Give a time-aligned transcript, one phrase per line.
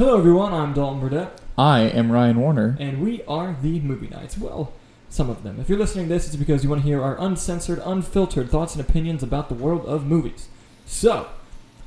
[0.00, 0.54] Hello, everyone.
[0.54, 2.74] I'm Dalton Burdett, I am Ryan Warner.
[2.80, 4.38] and we are the Movie Nights.
[4.38, 4.72] Well,
[5.10, 5.60] some of them.
[5.60, 8.74] If you're listening to this, it's because you want to hear our uncensored, unfiltered thoughts
[8.74, 10.48] and opinions about the world of movies.
[10.86, 11.28] So,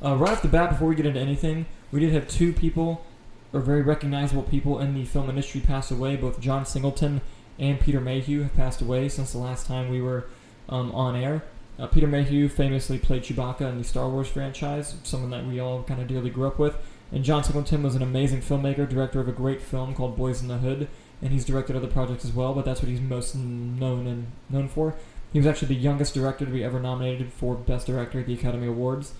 [0.06, 3.04] uh, right off the bat, before we get into anything, we did have two people,
[3.52, 6.16] or very recognizable people in the film industry, pass away.
[6.16, 7.22] Both John Singleton
[7.58, 10.28] and Peter Mayhew have passed away since the last time we were
[10.70, 11.42] um, on air.
[11.80, 15.82] Uh, Peter Mayhew famously played Chewbacca in the Star Wars franchise, someone that we all
[15.82, 16.78] kind of dearly grew up with.
[17.12, 20.48] And John Singleton was an amazing filmmaker, director of a great film called Boyz n
[20.48, 20.88] the Hood,
[21.22, 22.54] and he's directed other projects as well.
[22.54, 24.96] But that's what he's most known and known for.
[25.32, 28.34] He was actually the youngest director to be ever nominated for Best Director at the
[28.34, 29.14] Academy Awards,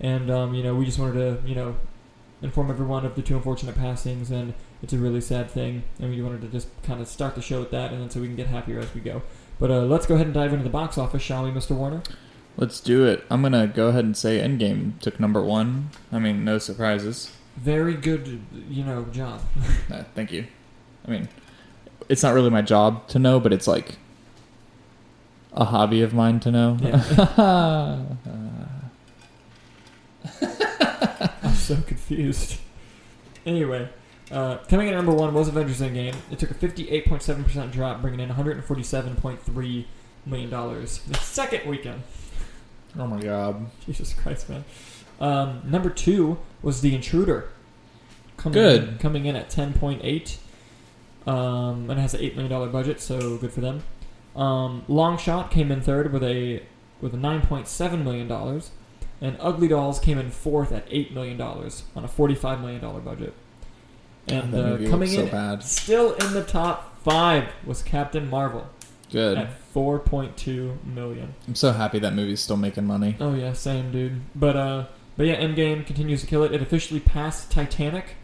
[0.00, 1.76] and um, you know we just wanted to you know
[2.42, 6.22] inform everyone of the two unfortunate passings, and it's a really sad thing, and we
[6.22, 8.36] wanted to just kind of start the show with that, and then so we can
[8.36, 9.22] get happier as we go.
[9.58, 11.76] But uh, let's go ahead and dive into the box office, shall we, Mr.
[11.76, 12.02] Warner?
[12.56, 13.24] Let's do it.
[13.30, 15.90] I'm gonna go ahead and say Endgame took number one.
[16.12, 17.32] I mean, no surprises.
[17.56, 19.42] Very good, you know, job.
[19.90, 20.46] Uh, thank you.
[21.04, 21.28] I mean,
[22.08, 23.96] it's not really my job to know, but it's like
[25.52, 26.76] a hobby of mine to know.
[31.42, 32.58] I'm so confused.
[33.44, 33.88] Anyway,
[34.30, 36.14] uh, coming in at number one was Avengers Endgame.
[36.30, 39.84] It took a 58.7% drop, bringing in 147.3
[40.26, 41.00] million dollars.
[41.08, 42.02] The second weekend.
[42.98, 43.66] Oh my god.
[43.86, 44.64] Jesus Christ, man.
[45.20, 47.48] Um, number two was The Intruder.
[48.36, 48.88] Coming Good.
[48.88, 50.38] In, coming in at 10.8.
[51.26, 53.82] Um, and it has an $8 million budget, so good for them.
[54.34, 56.62] Um, Long Shot came in third with a
[57.00, 58.62] with a $9.7 million.
[59.22, 63.34] And Ugly Dolls came in fourth at $8 million on a $45 million budget.
[64.28, 65.62] And uh, coming so in bad.
[65.62, 68.68] still in the top five was Captain Marvel
[69.10, 69.38] Good.
[69.38, 71.34] at 4.2 million.
[71.48, 73.16] I'm so happy that movie's still making money.
[73.20, 74.20] Oh yeah, same dude.
[74.34, 74.86] But uh,
[75.16, 76.52] but yeah, Endgame continues to kill it.
[76.52, 78.16] It officially passed Titanic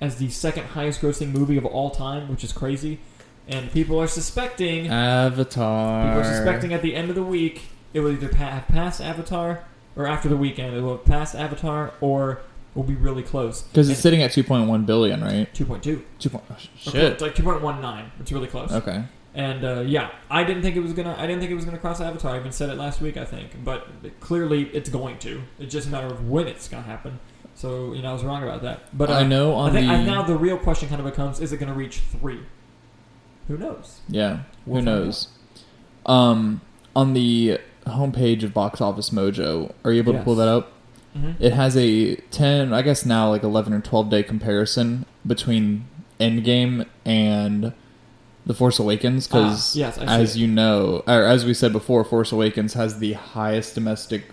[0.00, 3.00] as the second highest grossing movie of all time, which is crazy.
[3.46, 6.04] And people are suspecting, Avatar.
[6.06, 9.64] people are suspecting at the end of the week it will either pa- have Avatar
[9.96, 12.40] or after the weekend it will pass Avatar or
[12.74, 13.62] will be really close.
[13.62, 15.52] because it's sitting at 2.1 billion, right?
[15.54, 16.04] two point two.
[16.18, 16.30] 2.
[16.30, 16.56] Point, oh,
[16.94, 18.10] It's like two point one nine.
[18.18, 18.72] It's really close.
[18.72, 19.04] Okay.
[19.34, 21.16] And uh, yeah, I didn't think it was gonna.
[21.18, 22.34] I didn't think it was gonna cross Avatar.
[22.34, 23.64] I even said it last week, I think.
[23.64, 23.88] But
[24.20, 25.42] clearly, it's going to.
[25.58, 27.18] It's just a matter of when it's gonna happen.
[27.56, 28.96] So you know, I was wrong about that.
[28.96, 31.06] But uh, I know I on think the I, now the real question kind of
[31.06, 32.40] becomes: Is it gonna reach three?
[33.48, 34.00] Who knows?
[34.08, 34.40] yeah.
[34.66, 35.28] We'll who knows?
[36.06, 36.60] Um,
[36.94, 40.72] on the homepage of Box Office Mojo, are you able to pull that up?
[41.16, 41.42] Mm-hmm.
[41.42, 45.86] It has a 10, I guess now like 11 or 12 day comparison between
[46.18, 47.72] Endgame and
[48.46, 50.40] The Force Awakens because Ah, yes, as it.
[50.40, 54.24] you know, or as we said before, Force Awakens has the highest domestic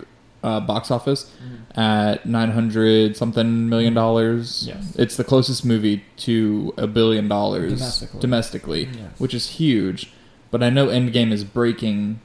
[0.44, 1.80] uh, box office Mm-hmm.
[1.80, 4.64] at 900 something million dollars.
[4.66, 4.94] Yes.
[4.98, 8.20] It's the closest movie to a billion dollars Domestically.
[8.20, 9.18] domestically, Yes.
[9.18, 10.12] which is huge.
[10.50, 12.20] But I know Endgame is breaking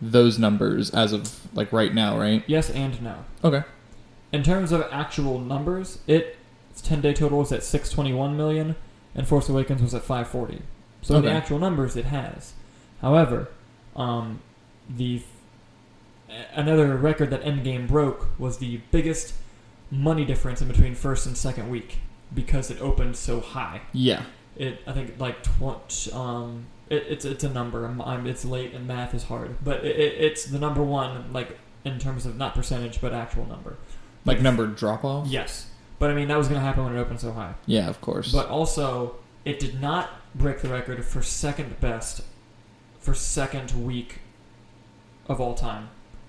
[0.00, 2.44] those numbers as of like right now, right?
[2.46, 3.24] Yes and no.
[3.42, 3.64] Okay.
[4.32, 6.36] In terms of actual numbers, it
[6.70, 8.76] its ten day total was at six twenty one million,
[9.16, 10.62] and Force Awakens was at five forty.
[11.02, 12.54] So in the actual numbers, it has.
[13.00, 13.48] However,
[13.96, 14.40] um,
[14.88, 15.22] the
[16.54, 19.34] another record that Endgame broke was the biggest
[19.90, 21.98] money difference in between first and second week
[22.34, 23.82] because it opened so high.
[23.92, 24.22] Yeah.
[24.56, 27.84] It I think like tw- um it, it's it's a number.
[27.84, 31.32] I'm, I'm it's late and math is hard, but it, it, it's the number one
[31.32, 33.76] like in terms of not percentage but actual number.
[34.24, 35.26] Like number drop off?
[35.26, 37.54] Yes, but I mean that was going to happen when it opened so high.
[37.66, 38.32] Yeah, of course.
[38.32, 42.22] But also, it did not break the record for second best
[43.00, 44.20] for second week
[45.28, 45.88] of all time.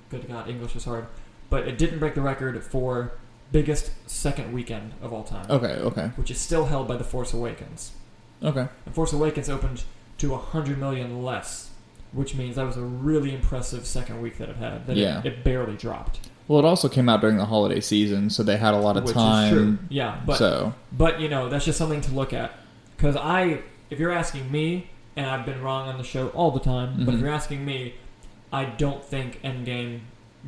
[0.09, 1.07] Good God, English is hard.
[1.49, 3.13] But it didn't break the record for
[3.51, 6.07] biggest second weekend of all time, okay, okay.
[6.15, 7.91] which is still held by The Force Awakens.
[8.41, 8.67] Okay.
[8.85, 9.83] And Force Awakens opened
[10.17, 11.69] to 100 million less,
[12.11, 14.87] which means that was a really impressive second week that it had.
[14.87, 15.19] That Yeah.
[15.19, 16.19] it, it barely dropped.
[16.47, 19.03] Well, it also came out during the holiday season, so they had a lot of
[19.05, 19.45] which time.
[19.45, 19.77] is true.
[19.89, 22.51] Yeah, but so, But you know, that's just something to look at.
[22.97, 23.61] Because I,
[23.93, 27.13] if you're asking me, and I've been wrong on the show all the time, but
[27.13, 27.21] if Mhm.
[27.23, 27.93] you're asking me,
[28.51, 29.99] I don't think Endgame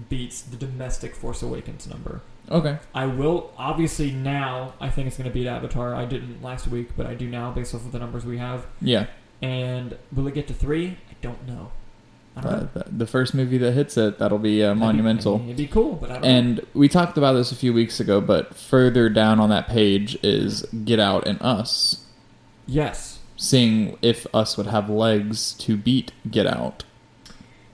[0.09, 2.21] beats the domestic Force Awakens number.
[2.51, 2.77] okay.
[2.93, 4.73] I will obviously now.
[4.79, 5.95] I think it's going to beat Avatar.
[5.95, 8.67] I didn't last week, but I do now based off of the numbers we have.
[8.81, 9.05] Yeah.
[9.41, 10.97] And will it get to three?
[11.09, 11.71] I don't know.
[12.37, 12.83] I don't Uh, know.
[12.91, 15.41] the- first movie that hits it, that'll be uh, be- monumental.
[15.45, 16.27] It'd be cool, but I don't know.
[16.27, 20.15] And we talked about this a few weeks ago, but further down on that page
[20.21, 22.03] is Get Out and Us,
[22.67, 23.14] Yes.
[23.35, 26.83] Seeing if Us would have legs to beat Get Out.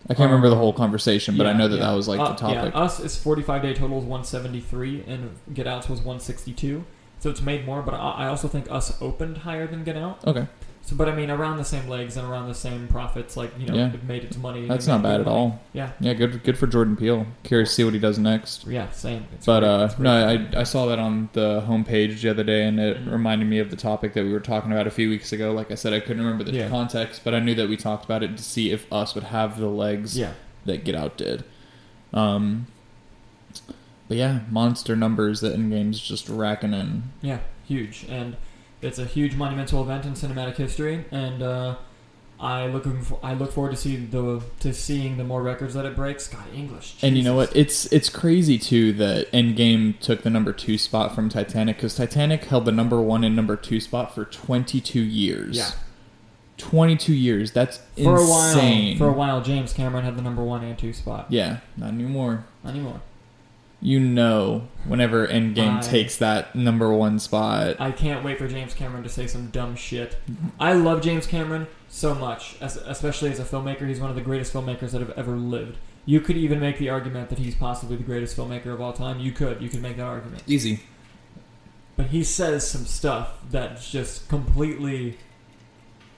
[0.09, 1.87] I can't Um, remember the whole conversation, but I know that yeah.
[1.87, 2.73] that was like Uh, the topic.
[2.73, 6.83] Yeah, us is 45 day totals 173, and Get Out's was 162.
[7.19, 7.81] so it's made more.
[7.83, 10.25] But I, I also think Us opened higher than Get Out.
[10.27, 10.47] Okay,
[10.83, 13.37] So, but I mean, around the same legs and around the same profits.
[13.37, 13.93] Like you know, Yeah.
[13.93, 14.67] it made its money.
[14.67, 15.61] that's not bad at all.
[15.73, 17.27] Yeah, Yeah, good good for Jordan Peele.
[17.43, 18.65] Curious to see what he does next.
[18.67, 19.25] yeah, same.
[19.33, 19.69] It's But great.
[19.69, 20.03] uh, It's great.
[20.03, 23.11] no, I, I saw that on the homepage the other day, and it Mhm.
[23.11, 25.53] reminded me of the topic that we were talking about a few weeks ago.
[25.53, 26.67] Like I said, I couldn't remember the Yeah.
[26.69, 29.59] context, but I knew that we talked about it to see if us would have
[29.59, 30.31] the legs yeah,
[30.65, 31.43] that Get Out did.
[32.13, 32.65] Um,
[34.07, 37.03] but yeah, monster numbers that Endgame's just racking in.
[37.21, 38.35] yeah, huge, and
[38.81, 41.75] it's a huge monumental event in cinematic history, and uh,
[42.39, 45.85] I looking for, I look forward to see the to seeing the more records that
[45.85, 46.27] it breaks.
[46.27, 46.95] God, English.
[47.03, 47.55] And you know what?
[47.55, 52.45] It's it's crazy too that Endgame took the number two spot from Titanic because Titanic
[52.45, 55.57] held the number one and number two spot for 22 years.
[55.57, 55.71] Yeah.
[56.57, 57.51] 22 years.
[57.51, 58.97] That's For a insane.
[58.99, 61.25] while, for a while, James Cameron had the number one and two spot.
[61.29, 62.45] Yeah, not anymore.
[62.63, 63.01] Not anymore.
[63.83, 68.75] You know, whenever Endgame I- takes that number one spot, I can't wait for James
[68.75, 70.17] Cameron to say some dumb shit.
[70.59, 73.87] I love James Cameron so much, as, especially as a filmmaker.
[73.87, 75.77] He's one of the greatest filmmakers that have ever lived.
[76.05, 79.19] You could even make the argument that he's possibly the greatest filmmaker of all time.
[79.19, 79.61] You could.
[79.61, 80.43] You could make that argument.
[80.47, 80.81] easy.
[81.97, 85.17] But he says some stuff that's just completely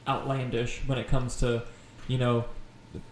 [0.08, 1.64] outlandish when it comes to,
[2.08, 2.46] you know,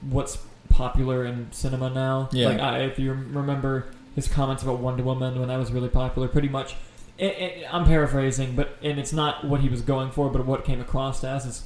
[0.10, 0.38] what's
[0.70, 2.30] popular in cinema now.
[2.32, 2.50] Yeah.
[2.50, 6.28] Like, I, if you remember his comments about Wonder Woman when that was really popular,
[6.28, 6.76] pretty much.
[7.18, 10.66] It, it, I'm paraphrasing, but and it's not what he was going for, but what
[10.66, 11.64] came across as is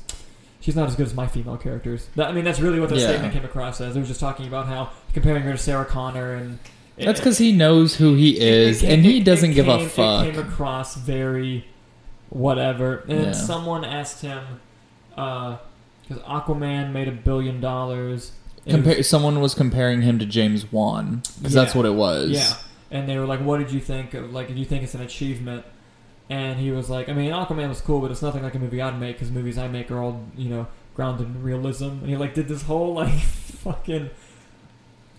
[0.59, 2.09] she's not as good as my female characters.
[2.15, 3.07] That, I mean, that's really what the Yeah.
[3.07, 3.93] statement came across as.
[3.93, 6.59] They was just talking about how comparing her to Sarah Connor and.
[6.97, 9.85] That's because he knows who he is, it- and he it- doesn't it give came-
[9.85, 10.25] a fuck.
[10.25, 11.65] It came across very
[12.29, 13.03] whatever.
[13.07, 13.31] And Yeah.
[13.31, 14.43] someone asked him
[15.17, 15.57] uh,
[16.07, 18.31] because Aquaman made a billion dollars.
[18.65, 22.31] Was- someone was comparing him to James Wan because that's what it was.
[22.31, 22.53] yeah,
[22.91, 24.31] and they were like, "What did you think of?
[24.33, 25.65] Like, do you think it's an achievement?"
[26.29, 28.81] And he was like, "I mean, Aquaman was cool, but it's nothing like a movie
[28.81, 32.15] I'd make because movies I make are all you know grounded in realism." And he
[32.17, 34.09] like did this whole like fucking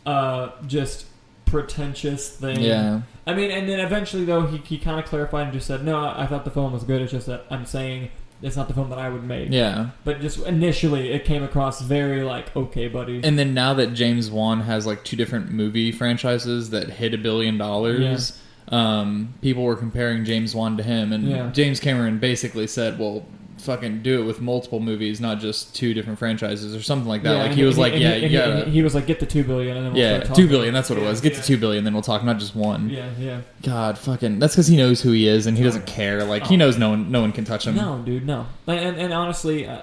[0.04, 1.06] uh just
[1.44, 2.60] pretentious thing.
[2.60, 3.02] Yeah.
[3.26, 5.98] I mean, and then eventually, though, he, he kind of clarified and just said, "No,
[6.04, 7.00] I I thought the film was good.
[7.02, 8.10] It's just that I'm saying
[8.42, 9.90] it's not the film that I would make." Yeah.
[10.04, 14.30] But just initially, it came across very like, "Okay, buddy." And then now that James
[14.30, 18.38] Wan has like two different movie franchises that hit a billion dollars,
[18.68, 21.50] um, people were comparing James Wan to him, and Yeah.
[21.52, 23.24] James Cameron basically said, "Well,
[23.66, 27.36] fucking do it with multiple movies, not just two different franchises or something like that."
[27.36, 29.44] Yeah, like he was like, and "Yeah, he, gotta." he was like, "Get the two
[29.44, 30.72] billion, and then we'll yeah, two talking." billion.
[30.72, 31.20] That's what it was.
[31.20, 31.40] Get yeah.
[31.40, 32.88] to two billion, then we'll talk, not just one.
[32.88, 33.40] Yeah, yeah.
[33.62, 34.38] God, fucking.
[34.38, 36.24] That's because he knows who he is, and he doesn't care.
[36.24, 36.58] Like he Oh.
[36.58, 37.76] knows no one, no one can touch him.
[37.76, 38.46] No, dude, no.
[38.66, 39.80] And and, and honestly, uh,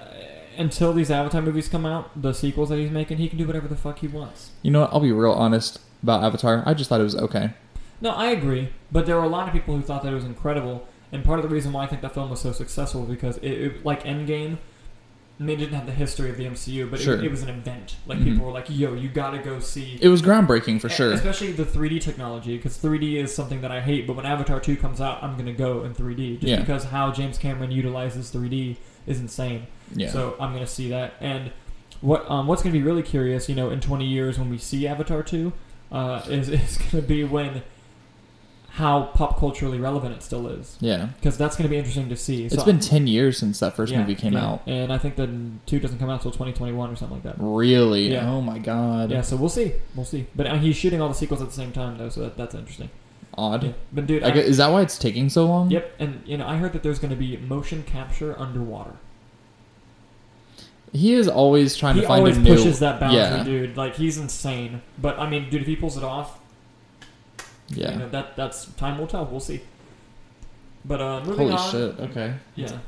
[0.58, 3.68] until these Avatar movies come out, the sequels that he's making, he can do whatever
[3.68, 4.50] the fuck he wants.
[4.62, 4.92] You know what?
[4.92, 6.62] I'll be real honest about Avatar.
[6.66, 7.50] I just thought it was okay.
[8.00, 10.24] No, I agree, but there were a lot of people who thought that it was
[10.24, 13.38] incredible, and part of the reason why I think that film was so successful because
[13.38, 14.58] it, it like Endgame.
[15.40, 17.14] It didn't have the history of the MCU, but Sure.
[17.18, 17.96] it, it was an event.
[18.06, 18.24] Like Mhm.
[18.24, 21.12] people were like, "Yo, you gotta go see." It was groundbreaking for sure.
[21.12, 24.06] Especially the 3D technology, because 3D is something that I hate.
[24.06, 26.60] But when Avatar 2 comes out, I'm gonna go in 3D just Yeah.
[26.60, 28.76] because how James Cameron utilizes 3D
[29.08, 29.66] is insane.
[29.92, 30.08] Yeah.
[30.10, 31.14] So I'm gonna see that.
[31.20, 31.50] And
[32.00, 34.86] what um, what's gonna be really curious, you know, in 20 years when we see
[34.86, 35.52] Avatar 2,
[35.90, 37.62] uh, is is gonna be when
[38.74, 41.06] how pop culturally relevant it still is, yeah.
[41.14, 42.44] because that's gonna be interesting to see.
[42.44, 44.44] It's So- been ten years since that first yeah, movie came yeah.
[44.44, 44.62] out.
[44.66, 45.30] and I think the
[45.64, 47.36] two doesn't come out till 2021 or something like that.
[47.38, 48.10] Really?
[48.10, 48.28] Yeah.
[48.28, 49.12] Oh my god.
[49.12, 50.26] Yeah, so we'll see, we'll see.
[50.34, 52.56] But uh, he's shooting all the sequels at the same time though, so that, that's
[52.56, 52.90] interesting.
[53.38, 53.62] Odd.
[53.62, 53.72] Yeah.
[53.92, 55.70] But dude, I I- is that why it's taking so long?
[55.70, 58.96] Yep, and you know I heard that there's going to be motion capture underwater.
[60.92, 62.54] He is always trying he to find always a new.
[62.56, 63.44] pushes that boundary, yeah.
[63.44, 63.76] dude.
[63.76, 64.82] Like he's insane.
[64.98, 66.40] But I mean, dude, if he pulls it off,
[67.68, 67.92] Yeah.
[67.92, 69.24] you know, that that's time will tell.
[69.26, 69.62] We'll see.
[70.84, 71.70] But uh, moving Holy on.
[71.70, 72.00] shit.
[72.10, 72.34] Okay.
[72.56, 72.78] Yeah.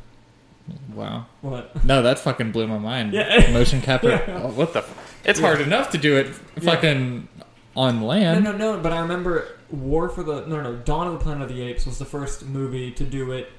[0.94, 1.26] Wow.
[1.42, 1.84] What?
[1.84, 3.12] No, that fucking blew my mind.
[3.12, 3.50] Yeah.
[3.52, 4.10] Motion capture.
[4.10, 4.42] Yeah.
[4.44, 4.80] Oh, what the?
[4.80, 5.46] F- it's Yeah.
[5.46, 6.26] hard enough to do it
[6.60, 6.62] Yeah.
[6.74, 7.28] fucking
[7.76, 8.44] on land.
[8.44, 8.74] no, no.
[8.76, 8.80] No.
[8.82, 10.76] But I remember War for the no, no.
[10.76, 13.50] Dawn of the Planet of the Apes was the first movie to do it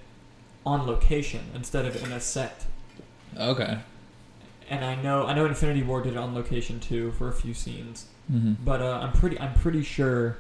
[0.66, 2.66] on location instead of in a set.
[3.38, 3.80] Okay.
[4.70, 7.54] And I know I know Infinity War did it on location too for a few
[7.54, 8.06] scenes.
[8.30, 10.38] hmm But uh, I'm pretty I'm pretty sure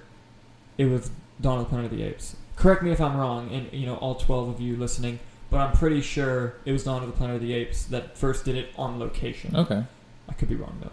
[0.77, 2.35] it was Dawn of the Planet of the Apes.
[2.55, 5.19] Correct me if I'm wrong, and you know all 12 of you listening.
[5.49, 8.43] But I'm pretty sure it was Dawn of the Planet of the Apes that first
[8.45, 9.55] did it on location.
[9.55, 9.83] Okay.
[10.27, 10.91] I could be wrong though.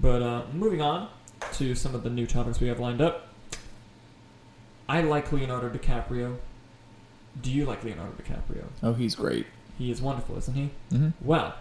[0.00, 1.08] But uh, moving on
[1.54, 3.28] to some of the new topics we have lined up.
[4.88, 6.36] I like Leonardo DiCaprio.
[7.40, 8.64] Do you like Leonardo DiCaprio?
[8.82, 9.46] Oh, he's great.
[9.78, 10.70] He is wonderful, isn't he?
[10.90, 11.54] hmm Well,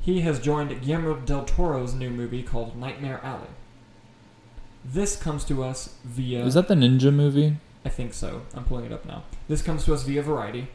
[0.00, 3.48] he has joined Guillermo del Toro's new movie called Nightmare Alley.
[4.84, 6.44] This comes to us via.
[6.44, 7.56] Is that the ninja movie?
[7.84, 8.42] I think so.
[8.54, 9.24] I'm pulling it up now.
[9.48, 10.68] This comes to us via Variety.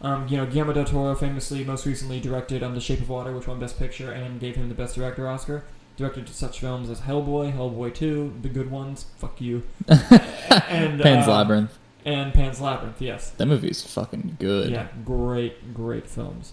[0.00, 3.32] Um, you know, Guillermo del Toro famously, most recently directed um, The Shape of Water,
[3.32, 5.64] which won Best Picture and gave him the Best Director Oscar.
[5.96, 11.30] Directed such films as Hellboy, Hellboy 2, The Good Ones, fuck you, and Pan's uh,
[11.30, 11.78] Labyrinth.
[12.04, 13.00] and Pan's Labyrinth.
[13.00, 14.72] Yes, That movie's fucking good.
[14.72, 16.52] yeah, great, great films.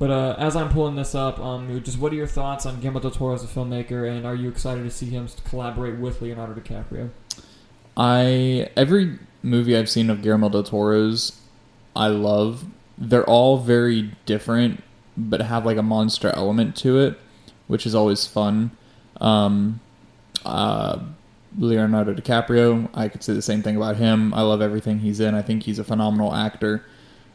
[0.00, 3.00] But uh, as I'm pulling this up, um, just what are your thoughts on Guillermo
[3.00, 6.58] del Toro as a filmmaker, and are you excited to see him collaborate with Leonardo
[6.58, 7.10] DiCaprio?
[7.98, 11.38] I every movie I've seen of Guillermo del Toro's,
[11.94, 12.64] I love.
[12.96, 14.82] They're all very different,
[15.18, 17.20] but have like a monster element to it,
[17.66, 18.70] which is always fun.
[19.20, 19.80] Um,
[20.46, 20.98] uh,
[21.58, 24.32] Leonardo DiCaprio, I could say the same thing about him.
[24.32, 25.34] I love everything he's in.
[25.34, 26.86] I think he's a phenomenal actor.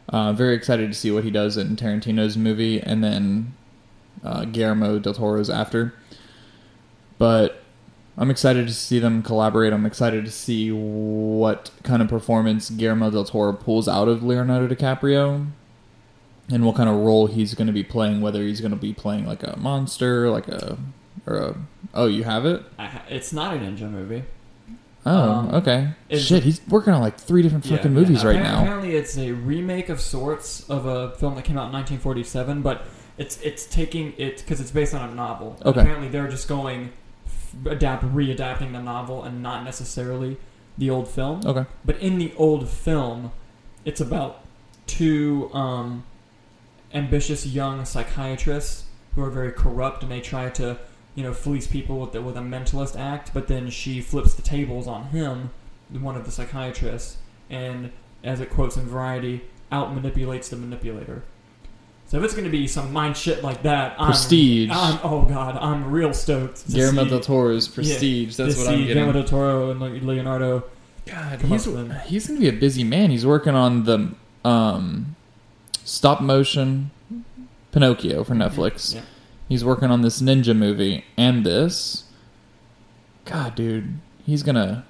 [0.08, 3.54] Uh, very excited to see what he does in Tarantino's movie, and then
[4.22, 5.94] uh, Guillermo del Toro's after.
[7.18, 7.62] But
[8.16, 9.72] I'm excited to see them collaborate.
[9.72, 14.72] I'm excited to see what kind of performance Guillermo del Toro pulls out of Leonardo
[14.74, 15.48] DiCaprio
[16.48, 18.92] and what kind of role he's going to be playing, whether he's going to be
[18.94, 20.78] playing like a monster, like a
[21.26, 21.56] or a
[21.94, 22.62] Oh, you have it?
[22.78, 24.24] Ha- it's not a ninja movie.
[25.06, 25.88] Oh, Um, okay.
[26.10, 27.98] Shit, he's working on like three different fucking yeah.
[28.00, 28.60] movies right Appar- now.
[28.62, 32.84] Apparently, it's a remake of sorts of a film that came out in 1947, but
[33.16, 35.56] it's it's taking it because it's based on a novel.
[35.64, 35.80] Okay.
[35.80, 36.92] Apparently, they're just going
[37.64, 40.36] adapt readapting the novel and not necessarily
[40.76, 41.40] the old film.
[41.46, 41.64] Okay.
[41.84, 43.32] But in the old film,
[43.84, 44.44] it's about
[44.86, 46.04] two um,
[46.92, 48.84] ambitious young psychiatrists
[49.14, 50.76] who are very corrupt, and they try to,
[51.16, 53.32] you know, fleece people with the, with a mentalist act.
[53.34, 55.50] But then she flips the tables on him,
[55.90, 57.16] one of the psychiatrists,
[57.50, 57.90] and
[58.22, 59.42] as it quotes in Variety,
[59.72, 61.24] out manipulates the manipulator.
[62.08, 64.70] So if it's going to be some mind shit like that, Prestige.
[64.70, 66.66] I'm, I'm oh god, I'm real stoked.
[66.66, 68.36] to Guillermo see- del Toro's Prestige.
[68.36, 68.94] That's to what I'm getting.
[68.94, 70.64] Guillermo del Toro and like, Leonardo.
[71.06, 71.64] God, he's,
[72.04, 73.10] he's gonna be a busy man.
[73.10, 74.12] He's working on the
[74.44, 75.16] um,
[75.84, 76.90] stop motion
[77.72, 78.94] Pinocchio for Netflix.
[78.94, 79.02] Yeah.
[79.48, 82.04] He's working on this ninja movie and this.
[83.24, 84.84] God, dude, he's gonna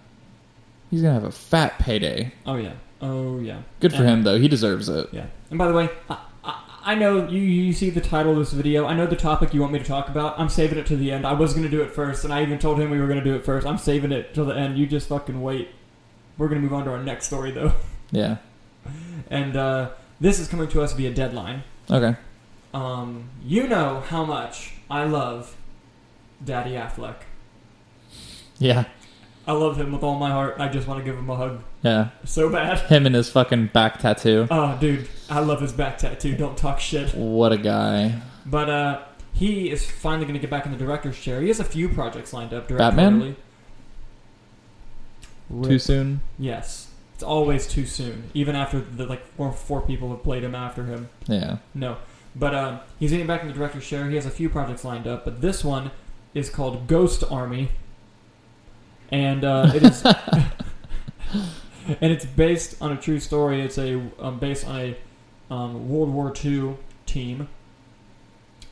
[0.91, 2.33] he's gonna have a fat payday.
[2.47, 2.73] Oh yeah.
[3.01, 3.63] Oh yeah.
[3.81, 4.39] Good for And- him though.
[4.39, 5.09] He deserves it.
[5.13, 5.27] Yeah.
[5.51, 8.53] And by the way, I, I, I know you you see the title of this
[8.53, 8.87] video.
[8.87, 10.39] I know the topic you want me to talk about.
[10.39, 11.27] I'm saving it to the end.
[11.27, 13.35] I was gonna do it first, and I even told him we were gonna do
[13.35, 13.67] it first.
[13.67, 14.79] I'm saving it till the end.
[14.79, 15.71] You just fucking wait.
[16.39, 17.73] We're gonna move on to our next story though,
[18.11, 18.37] Yeah.
[19.31, 21.63] and uh, this is coming to us via Deadline.
[21.91, 22.17] Okay.
[22.77, 25.57] Um, you know how much I love
[26.45, 27.17] Daddy Affleck.
[28.59, 28.85] Yeah.
[29.47, 30.57] I love him with all my heart.
[30.59, 32.09] I just want to give him a hug Yeah.
[32.25, 32.79] so bad.
[32.81, 34.47] Him and his fucking back tattoo.
[34.51, 36.35] Oh, dude, I love his back tattoo.
[36.37, 37.15] Don't talk shit.
[37.15, 38.21] What a guy.
[38.45, 39.03] But uh,
[39.33, 41.41] he is finally going to get back in the director's chair.
[41.41, 42.69] He has a few projects lined up.
[42.69, 43.37] Batman?
[45.51, 45.69] directorially.
[45.69, 46.21] Too soon.
[46.39, 48.31] Yes, it's always too soon.
[48.35, 51.09] Even after the like four, four people have played him after him.
[51.27, 51.59] Yeah.
[51.73, 51.97] No,
[52.39, 54.09] but um, he's getting back in the director's chair.
[54.09, 55.91] He has a few projects lined up, but this one
[56.35, 57.71] is called Ghost Army,
[59.11, 60.05] and uh, it is,
[62.01, 63.63] and it's based on a true story.
[63.63, 64.97] It's a um, based on a
[65.51, 66.77] um, World War II
[67.07, 67.49] team,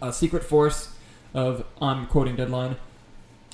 [0.03, 0.95] a secret force
[1.33, 2.77] of I'm quoting Deadline.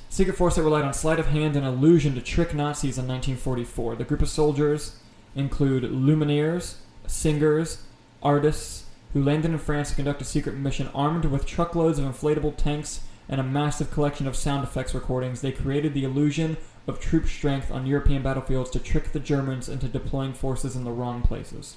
[0.09, 3.95] Secret force that relied on sleight of hand and illusion to trick Nazis in 1944.
[3.95, 4.97] The group of soldiers
[5.37, 7.85] include lumineers, singers,
[8.21, 12.57] artists, who landed in France to conduct a secret mission armed with truckloads of inflatable
[12.57, 15.41] tanks and a massive collection of sound effects recordings.
[15.41, 19.87] They created the illusion of troop strength on European battlefields to trick the Germans into
[19.89, 21.77] deploying forces in the wrong places.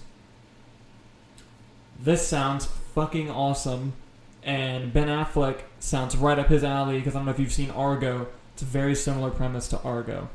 [1.99, 3.93] This sounds fucking awesome,
[4.43, 7.69] and Ben Affleck sounds right up his alley because I don't know if you've seen
[7.71, 8.27] Argo.
[8.53, 10.29] It's a very similar premise to Argo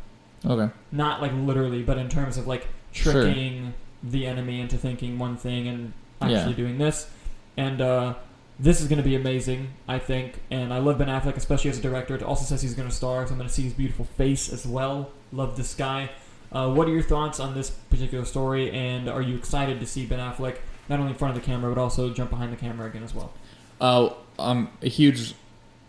[0.44, 0.72] Okay.
[0.92, 3.12] not like literally, but in terms of like Sure.
[3.12, 6.56] tricking the enemy into thinking one thing and actually Yeah.
[6.56, 7.08] doing this.
[7.56, 8.14] And uh,
[8.58, 10.40] this is going to be amazing, I think.
[10.50, 12.14] And I love Ben Affleck, especially as a director.
[12.14, 14.52] It also says he's going to star, so I'm going to see his beautiful face
[14.52, 15.10] as well.
[15.32, 16.10] Love this guy.
[16.50, 18.70] Uh, what are your thoughts on this particular story?
[18.70, 20.56] And are you excited to see Ben Affleck
[20.88, 23.14] not only in front of the camera, but also jump behind the camera again as
[23.14, 23.32] well?
[23.80, 25.34] Oh, I'm a huge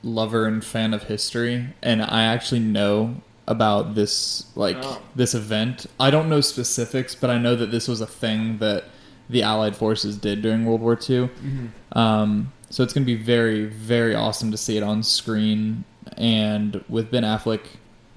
[0.03, 5.01] lover and fan of history, and I actually know about this like Oh.
[5.15, 5.85] this event.
[5.99, 8.83] I don't know specifics, but I know that this was a thing that
[9.29, 11.27] the Allied forces did during World War II.
[11.27, 11.97] Mm-hmm.
[11.97, 15.83] Um, so it's going to be very, very awesome to see it on screen,
[16.17, 17.61] and with Ben Affleck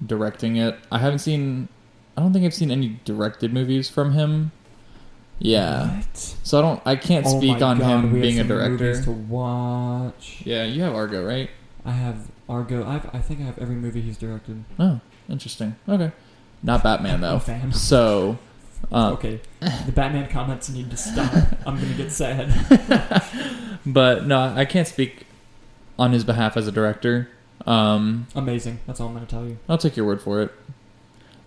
[0.05, 0.77] directing it.
[0.91, 1.67] I haven't seen.
[2.17, 4.51] I don't think I've seen any directed movies from him.
[5.39, 6.17] Yeah, What?
[6.43, 6.81] so I don't.
[6.85, 9.01] I can't Oh speak on God, him being a director.
[9.03, 10.41] to watch.
[10.45, 11.49] Yeah, you have Argo, right?
[11.85, 12.87] I have Argo.
[12.87, 14.63] I've, I think I have every movie he's directed.
[14.79, 15.75] Oh, interesting.
[15.89, 16.11] Okay.
[16.61, 17.41] Not Batman though.
[17.71, 18.37] So
[18.91, 21.33] Uh, okay, the Batman comments need to stop.
[21.65, 22.49] I'm gonna get sad.
[23.85, 25.25] But no, I can't speak
[25.99, 27.27] on his behalf as a director.
[27.67, 28.79] Um, Amazing.
[28.87, 29.57] That's all I'm gonna tell you.
[29.67, 30.51] I'll take your word for it.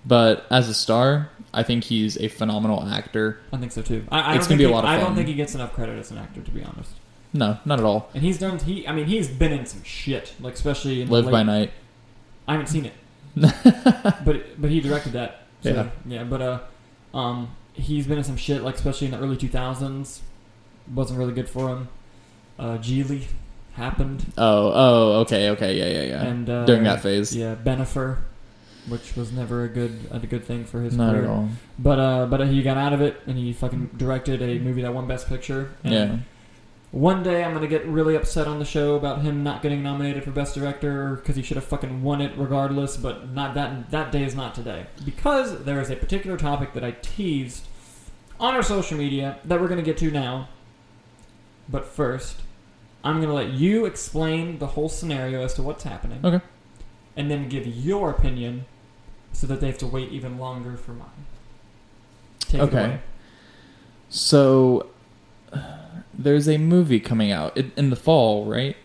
[0.05, 3.40] But as a star, I think he's a phenomenal actor.
[3.52, 4.05] I think so too.
[4.11, 5.35] I, I It's don't gonna be think a lot of he, I don't think he
[5.35, 6.90] gets enough credit as an actor, to be honest.
[7.33, 8.11] No, not at all.
[8.12, 8.59] And he's done.
[8.59, 10.35] He, I mean, he's been in some shit.
[10.38, 11.73] Like especially in Live late, by Night.
[12.47, 12.93] I haven't seen it,
[14.25, 15.43] but but he directed that.
[15.62, 15.88] So, Yeah.
[16.07, 16.25] yeah.
[16.25, 16.59] But uh,
[17.16, 18.62] um, he's been in some shit.
[18.62, 20.20] Like especially in the early 2000s,
[20.94, 21.88] wasn't really good for him.
[22.58, 23.25] Uh, Gigli
[23.75, 26.23] happened, Oh, oh, okay, okay, yeah, yeah, yeah.
[26.30, 28.16] and uh, During that phase, yeah, Bennifer,
[28.88, 31.25] which was never a good a good thing for his not career.
[31.25, 31.49] at all.
[31.78, 34.94] But uh, but he got out of it, and he fucking directed a movie that
[34.94, 35.73] won Best Picture.
[35.85, 36.16] Yeah,
[36.93, 40.25] One day I'm gonna get really upset on the show about him not getting nominated
[40.25, 42.97] for Best Director because he should have fucking won it regardless.
[42.97, 46.85] But not that that day is not today because there is a particular topic that
[46.85, 47.66] I teased
[48.40, 50.49] on our social media that we're gonna get to now.
[51.69, 52.43] But first,
[53.05, 56.21] I'm gonna let you explain the whole scenario as to what's happening.
[56.25, 56.40] Okay.
[57.16, 58.66] And then give your opinion,
[59.33, 61.09] so that they have to wait even longer for mine.
[62.40, 62.78] Take it Okay.
[62.85, 63.00] away.
[64.09, 64.87] So
[66.18, 68.76] there's a movie coming out in, the fall, right?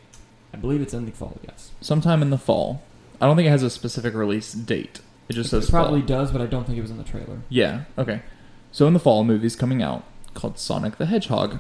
[0.53, 1.39] I believe it's in the fall.
[1.47, 1.71] Yes.
[1.81, 2.81] Sometime in the fall.
[3.19, 5.00] I don't think it has a specific release date.
[5.29, 6.07] It just says probably fall.
[6.07, 7.41] does, but I don't think it was in the trailer.
[7.50, 7.83] Yeah.
[7.97, 8.21] Okay.
[8.71, 11.59] So in the fall, a movie's coming out called Sonic the Hedgehog.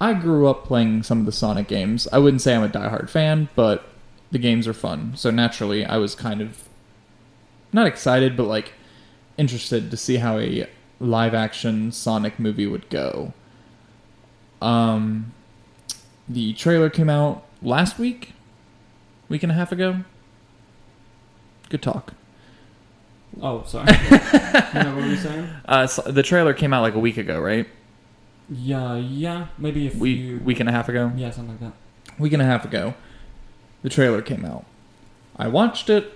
[0.00, 2.06] I grew up playing some of the Sonic games.
[2.12, 3.88] I wouldn't say I'm a diehard fan, but
[4.30, 5.16] the games are fun.
[5.16, 6.68] So naturally, I was kind of
[7.72, 8.72] not excited, but like
[9.38, 10.66] interested to see how a
[11.00, 13.32] live action Sonic movie would go.
[14.60, 15.32] Um,
[16.28, 18.32] the trailer came out last week,
[19.28, 20.00] week and a half ago.
[21.68, 22.14] Good talk.
[23.40, 23.92] Oh, sorry.
[24.10, 25.48] you know what were you saying?
[25.66, 27.68] Uh, so the trailer came out like a week ago, right?
[28.48, 30.00] Yeah, yeah, maybe a few.
[30.00, 31.12] Week week and a half ago.
[31.16, 32.18] Yeah, something like that.
[32.18, 32.94] Week and a half ago,
[33.82, 34.64] the trailer came out.
[35.36, 36.12] I watched it.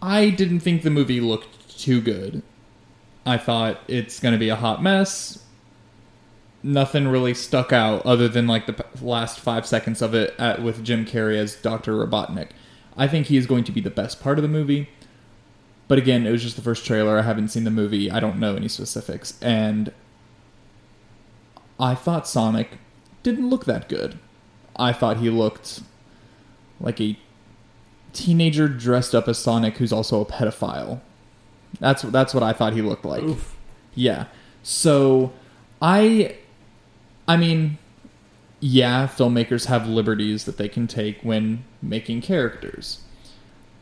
[0.00, 2.42] I didn't think the movie looked too good.
[3.26, 5.44] I thought it's going to be a hot mess.
[6.62, 10.84] Nothing really stuck out other than like the last five seconds of it at, with
[10.84, 11.92] Jim Carrey as Dr.
[11.94, 12.48] Robotnik.
[12.96, 14.88] I think he is going to be the best part of the movie.
[15.86, 17.18] But again, it was just the first trailer.
[17.18, 18.10] I haven't seen the movie.
[18.10, 19.40] I don't know any specifics.
[19.40, 19.92] And
[21.80, 22.78] I thought Sonic
[23.22, 24.18] didn't look that good.
[24.76, 25.80] I thought he looked
[26.80, 27.18] like a
[28.12, 31.00] teenager dressed up as Sonic who's also a pedophile.
[31.80, 33.22] That's that's what I thought he looked like.
[33.22, 33.56] Oof.
[33.94, 34.26] Yeah.
[34.62, 35.32] So
[35.80, 36.36] I
[37.28, 37.78] I mean
[38.60, 43.02] yeah, filmmakers have liberties that they can take when making characters.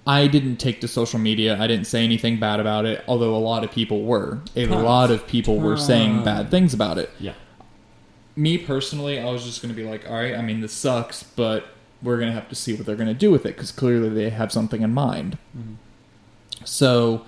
[0.06, 1.59] I didn't take to social media.
[1.59, 4.40] I didn't say anything bad about it, although a lot of people were.
[4.54, 4.85] A Tons.
[4.85, 7.11] lot of people were saying bad things about it.
[7.18, 7.32] Yeah.
[8.37, 11.22] Me personally, I was just going to be like, all right, I mean, this sucks,
[11.22, 11.68] but
[12.02, 14.11] we're going to have to see what they're going to do with it because clearly
[14.11, 15.38] they have something in mind.
[15.56, 15.76] Mhm.
[16.64, 17.24] So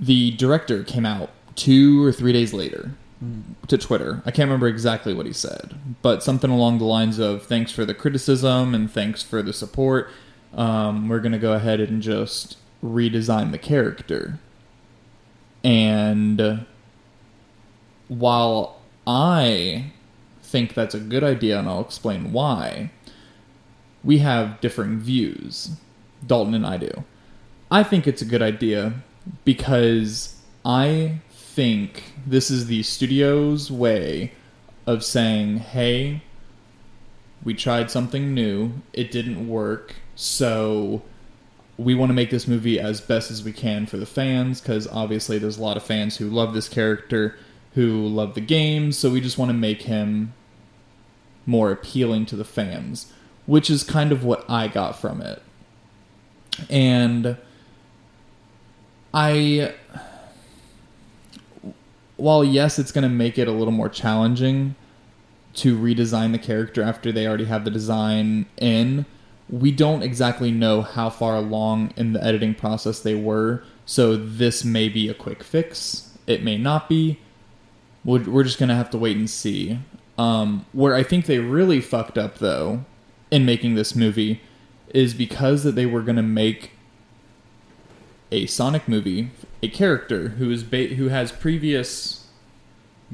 [0.00, 2.90] the director came out two or three days later.
[3.66, 4.22] To Twitter.
[4.24, 7.84] I can't remember exactly what he said, but something along the lines of "Thanks for
[7.84, 10.10] the criticism and thanks for the support.
[10.54, 14.38] Um, we're gonna go ahead and just redesign the character."
[15.64, 16.64] And
[18.06, 19.92] while I
[20.42, 22.90] think that's a good idea, and I'll explain why,
[24.04, 25.70] we have differing views.
[26.26, 27.04] Dalton and I do.
[27.70, 28.94] I think it's a good idea
[29.44, 31.20] because I
[31.58, 34.30] think this is the studio's way
[34.86, 36.22] of saying, hey,
[37.42, 41.02] we tried something new, it didn't work, so
[41.76, 44.86] we want to make this movie as best as we can for the fans because
[44.86, 47.36] obviously there's a lot of fans who love this character,
[47.74, 50.32] who love the game, so we just want to make him
[51.44, 53.12] more appealing to the fans,
[53.46, 55.42] which is kind of what I got from it.
[56.70, 57.36] And
[59.12, 59.74] I
[62.18, 64.74] while yes, it's going to make it a little more challenging
[65.54, 69.06] to redesign the character after they already have the design in,
[69.48, 73.62] we don't exactly know how far along in the editing process they were.
[73.86, 76.16] So this may be a quick fix.
[76.26, 77.18] It may not be.
[78.04, 79.78] We're, just going to have to wait and see.
[80.16, 82.84] Um, where I think they really fucked up, though,
[83.30, 84.40] in making this movie
[84.90, 86.72] is because that they were going to make
[88.30, 89.30] a Sonic movie,
[89.62, 92.26] a character who is ba- who has previous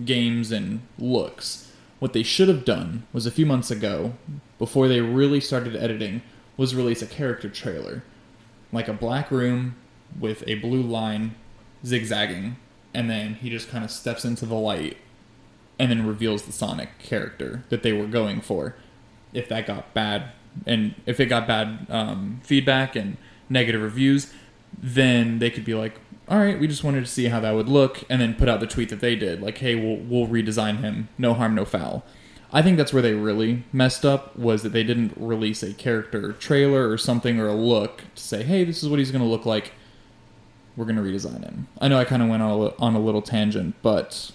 [0.04, 1.70] games and looks.
[1.98, 4.14] What they should have done was a few months ago,
[4.58, 6.22] before they really started editing,
[6.56, 8.02] was release a character trailer,
[8.72, 9.76] like a black room
[10.18, 11.34] with a blue line
[11.84, 12.56] zigzagging,
[12.92, 14.96] and then he just kind of steps into the light,
[15.78, 18.76] and then reveals the Sonic character that they were going for.
[19.32, 20.30] If that got bad,
[20.66, 23.16] and if it got bad um, feedback and
[23.48, 24.32] negative reviews,
[24.82, 25.94] then they could be like,
[26.28, 28.60] "All right, we just wanted to see how that would look," and then put out
[28.60, 31.08] the tweet that they did, like, "Hey, we'll we'll redesign him.
[31.18, 32.04] No harm, no foul."
[32.52, 36.32] I think that's where they really messed up was that they didn't release a character
[36.34, 39.28] trailer or something or a look to say, "Hey, this is what he's going to
[39.30, 39.72] look like."
[40.76, 41.68] We're going to redesign him.
[41.80, 44.32] I know I kind of went on a, on a little tangent, but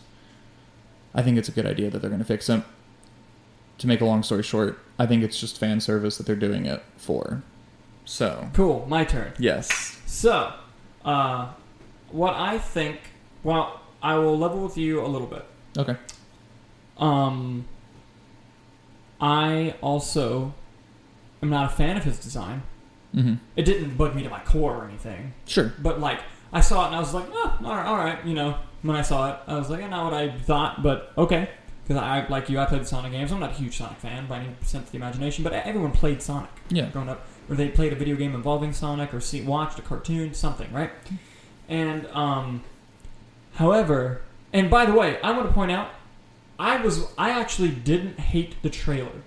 [1.14, 2.64] I think it's a good idea that they're going to fix him.
[3.80, 6.66] To make a long story short, I think it's just fan service that they're doing
[6.66, 7.44] it for.
[8.06, 8.86] So, Cool.
[8.90, 9.34] My turn.
[9.38, 9.99] yes.
[10.14, 10.52] So,
[11.06, 11.50] uh,
[12.12, 13.00] what I think.
[13.44, 15.46] Well, I will level with you a little bit.
[15.78, 15.96] Okay.
[16.98, 17.66] Um,
[19.22, 20.54] I also
[21.44, 22.64] am not a fan of his design.
[23.14, 25.72] hmm It didn't bug me to my core or anything, Sure.
[25.80, 26.20] but like
[26.52, 28.26] I saw it and I was like, oh, all right, all right.
[28.26, 31.50] You know, when I saw it, I was like, not what I thought, but okay.
[31.84, 33.32] Because I, like you, I played the Sonic games.
[33.32, 36.22] I'm not a huge Sonic fan by any sense of the imagination, but everyone played
[36.22, 36.88] Sonic Yeah.
[36.90, 40.34] growing up, or they played a video game involving Sonic, or see, watched a cartoon,
[40.34, 40.92] something, right?
[41.68, 42.64] And um,
[43.56, 44.22] however,
[44.54, 45.90] and by the way, I want to point out,
[46.58, 49.22] I was I actually didn't hate the trailer.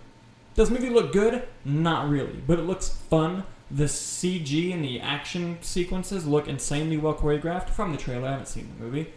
[0.54, 1.48] Does the movie look good?
[1.64, 3.44] Not really, but it looks fun.
[3.70, 8.28] The CG and the action sequences look insanely well choreographed from the trailer.
[8.28, 9.12] I haven't seen the movie,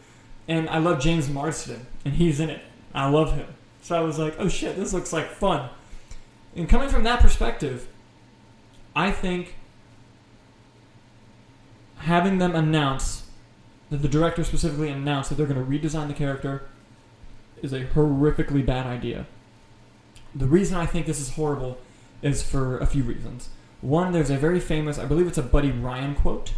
[0.47, 2.61] and I love James Marsden, and he's in it.
[2.93, 3.47] I love him.
[3.81, 5.69] So I was like, oh shit, this looks like fun.
[6.55, 7.87] And coming from that perspective,
[8.95, 9.55] I think
[11.97, 13.23] having them announce
[13.89, 16.63] that the director specifically announced that they're going to redesign the character
[17.61, 19.25] is a horrifically bad idea.
[20.33, 21.77] The reason I think this is horrible
[22.21, 23.49] is for a few reasons.
[23.81, 26.53] One, there's a very famous, I believe it's a Buddy Ryan quote,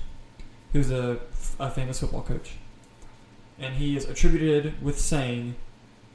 [0.74, 1.20] who's a,
[1.60, 2.54] a famous football coach.
[3.60, 5.56] And he is attributed with saying,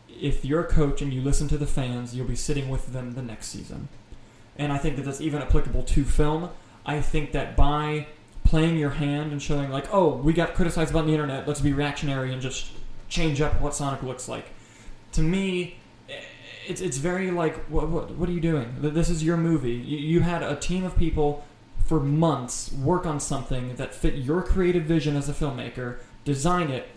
[0.09, 3.13] if you're a coach and you listen to the fans, you'll be sitting with them
[3.13, 3.89] the next season.
[4.57, 6.51] And I think that that's even applicable to film.
[6.85, 8.09] I think that by
[8.45, 11.73] playing your hand and showing, like, oh, we got criticized about the internet, let's be
[11.73, 12.73] reactionary and just
[13.09, 14.47] change up what Sonic looks like.
[15.13, 15.77] To me,
[16.67, 18.75] it's, it's very like, what, what, what are you doing?
[18.79, 19.73] This is your movie.
[19.73, 21.45] You, you had a team of people
[21.85, 26.89] for months work on something that fit your creative vision as a filmmaker, design it,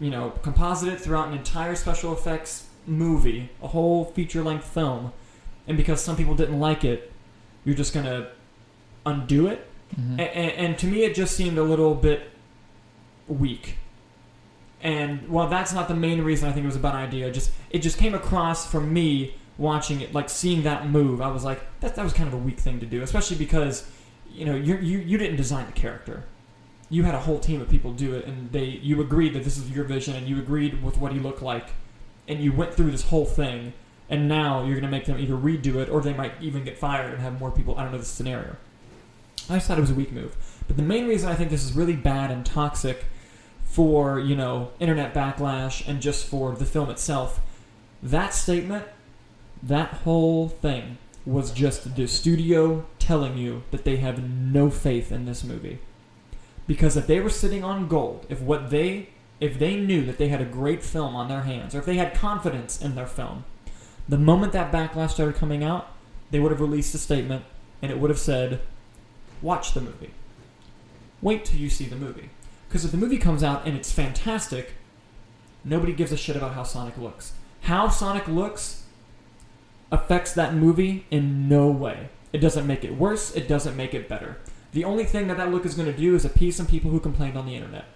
[0.00, 5.12] you know, composite it throughout an entire special effects movie, a whole feature length film,
[5.68, 7.12] and because some people didn't like it,
[7.64, 8.28] you're just gonna
[9.06, 9.66] undo it.
[9.98, 10.18] Mhm.
[10.18, 12.30] A- a- and to me, it just seemed a little bit
[13.28, 13.76] weak.
[14.82, 17.50] And while that's not the main reason I think it was a bad idea, just
[17.70, 21.20] it just came across for me watching it, like seeing that move.
[21.20, 23.88] I was like, that that was kind of a weak thing to do, especially because
[24.32, 26.24] you know you you you didn't design the character.
[26.90, 29.58] You had a whole team of people do it, and they you agreed that this
[29.58, 31.70] is your vision, and you agreed with what he looked like,
[32.28, 33.72] and you went through this whole thing,
[34.10, 37.12] and now you're gonna make them either redo it or they might even get fired
[37.12, 37.76] and have more people.
[37.76, 38.56] I don't know the scenario.
[39.50, 40.36] I just thought it was a weak move.
[40.66, 43.04] But the main reason I think this is really bad and toxic
[43.64, 47.40] for, you know, internet backlash and just for the film itself,
[48.02, 48.84] that statement,
[49.62, 55.26] that whole thing was just the studio telling you that they have no faith in
[55.26, 55.78] this movie.
[56.66, 60.28] Because if they were sitting on gold, if what they if they knew that they
[60.28, 63.44] had a great film on their hands, or if they had confidence in their film,
[64.08, 65.88] the moment that backlash started coming out,
[66.30, 67.44] they would have released a statement
[67.82, 68.60] and it would have said,
[69.42, 70.12] watch the movie.
[71.20, 72.30] Wait till you see the movie.
[72.68, 74.74] Because if the movie comes out and it's fantastic,
[75.64, 77.32] nobody gives a shit about how Sonic looks.
[77.62, 78.84] How Sonic looks
[79.90, 82.08] affects that movie in no way.
[82.32, 84.36] It doesn't make it worse, it doesn't make it better.
[84.72, 87.00] The only thing that that look is going to do is appease some people who
[87.00, 87.86] complained on the internet.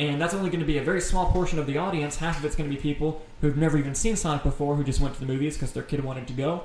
[0.00, 2.16] And that's only going to be a very small portion of the audience.
[2.16, 4.98] Half of it's going to be people who've never even seen Sonic before, who just
[4.98, 6.62] went to the movies because their kid wanted to go.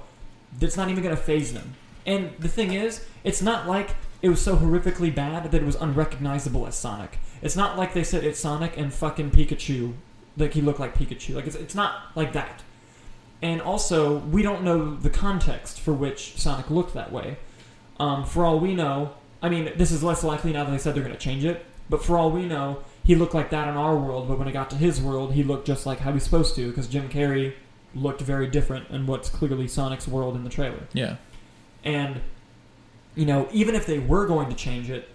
[0.58, 1.76] That's not even going to phase them.
[2.06, 3.89] And the thing is, it's not like
[4.21, 7.19] it was so horrifically bad that it was unrecognizable as Sonic.
[7.41, 9.95] It's not like they said it's Sonic and fucking Pikachu,
[10.38, 11.36] like he looked like Pikachu.
[11.36, 12.63] Like it's, it's not like that.
[13.41, 17.36] And also, we don't know the context for which Sonic looked that way.
[18.00, 20.95] Um, for all we know, I mean, this is less likely now that they said
[20.95, 21.65] they're going to change it.
[21.89, 24.28] But for all we know, he looked like that in our world.
[24.28, 26.68] But when it got to his world, he looked just like how he's supposed to,
[26.68, 27.54] because Jim Carrey
[27.94, 30.88] looked very different in what's clearly Sonic's world in the trailer.
[30.91, 31.15] Yeah.
[31.84, 32.20] And,
[33.15, 35.08] you know, even if they were going to change it,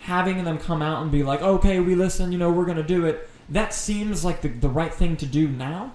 [0.00, 2.82] having them come out and be like, okay, we listen, you know, we're going to
[2.82, 5.92] do it, that seems like the, the right thing to do now.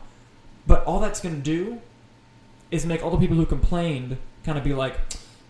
[0.68, 1.82] But all that's going to do
[2.70, 4.98] is make all the people who complained kind of be like,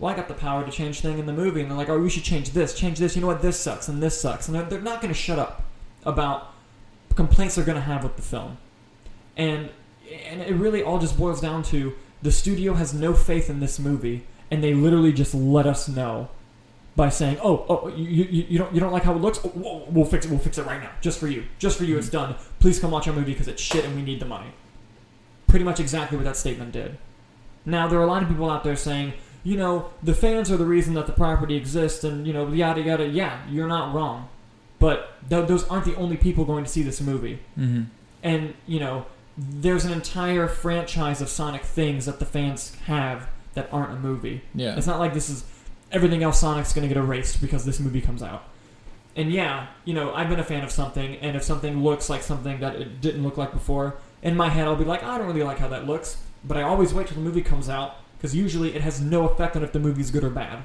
[0.01, 1.61] well, I got the power to change thing in the movie.
[1.61, 3.15] And they're like, oh, we should change this, change this.
[3.15, 3.41] You know what?
[3.41, 4.47] This sucks and this sucks.
[4.49, 5.63] And they're, they're not going to shut up.
[6.05, 6.51] about
[7.15, 8.57] complaints they're going to have with the film,
[9.37, 9.69] and
[10.27, 13.79] and it really all just boils down to the studio has no faith in this
[13.79, 16.29] movie, and they literally just let us know
[16.95, 19.39] by saying, "Oh, oh, you, you, you don't you don't like how it looks?
[19.43, 20.29] Oh, whoa, we'll fix it.
[20.29, 21.97] We'll fix it right now, just for you, just for you.
[21.97, 22.31] It's mm-hmm.
[22.31, 22.35] done.
[22.59, 24.51] Please come watch our movie because it's shit and we need the money."
[25.47, 26.97] Pretty much exactly what that statement did.
[27.65, 30.57] Now there are a lot of people out there saying, you know, the fans are
[30.57, 33.07] the reason that the property exists, and you know, yada yada.
[33.07, 34.29] Yeah, you're not wrong,
[34.79, 37.39] but th- those aren't the only people going to see this movie.
[37.57, 37.83] Mm-hmm.
[38.23, 39.05] And you know,
[39.37, 44.41] there's an entire franchise of Sonic things that the fans have that aren't a movie.
[44.53, 44.75] Yeah.
[44.77, 45.43] It's not like this is
[45.91, 48.43] everything else Sonic's going to get erased because this movie comes out.
[49.15, 52.21] And yeah, you know, I've been a fan of something, and if something looks like
[52.21, 55.27] something that it didn't look like before, in my head I'll be like, I don't
[55.27, 58.35] really like how that looks, but I always wait till the movie comes out because
[58.35, 60.63] usually it has no effect on if the movie's good or bad.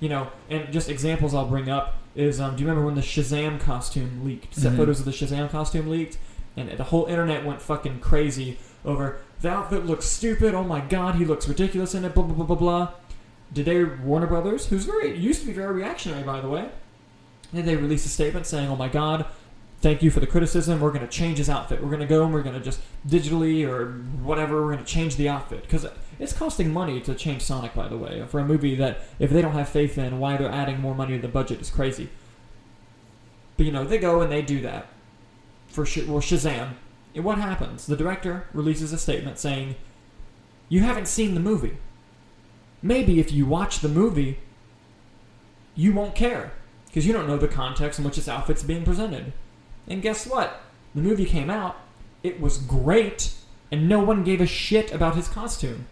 [0.00, 3.02] You know, and just examples I'll bring up is, um, do you remember when the
[3.02, 4.54] Shazam costume leaked?
[4.54, 4.76] Set Mhm.
[4.78, 6.16] photos of the Shazam costume leaked,
[6.56, 10.54] and the whole internet went fucking crazy over the outfit looks stupid.
[10.54, 12.14] Oh my god, he looks ridiculous in it.
[12.14, 12.88] Blah blah blah blah blah.
[13.52, 16.68] Did they Warner Brothers, who's very used to be very reactionary by the way,
[17.54, 19.26] did they release a statement saying, "Oh my god,
[19.80, 20.80] thank you for the criticism.
[20.80, 21.82] We're going to change his outfit.
[21.82, 24.62] We're going to go and we're going to just digitally or whatever.
[24.62, 25.86] We're going to change the outfit because
[26.18, 27.74] it's costing money to change Sonic.
[27.74, 30.50] By the way, for a movie that if they don't have faith in, why they're
[30.50, 32.08] adding more money to the budget is crazy.
[33.56, 34.86] But you know, they go and they do that
[35.68, 36.74] for Sh- well, Shazam.
[37.14, 37.86] And what happens?
[37.86, 39.76] The director releases a statement saying,
[40.68, 41.76] "You haven't seen the movie.
[42.82, 44.40] Maybe if you watch the movie,
[45.74, 46.52] you won't care
[46.86, 49.32] because you don't know the context in which this outfit's being presented."
[49.86, 50.60] And guess what?
[50.94, 51.76] The movie came out.
[52.22, 53.34] It was great,
[53.70, 55.86] and no one gave a shit about his costume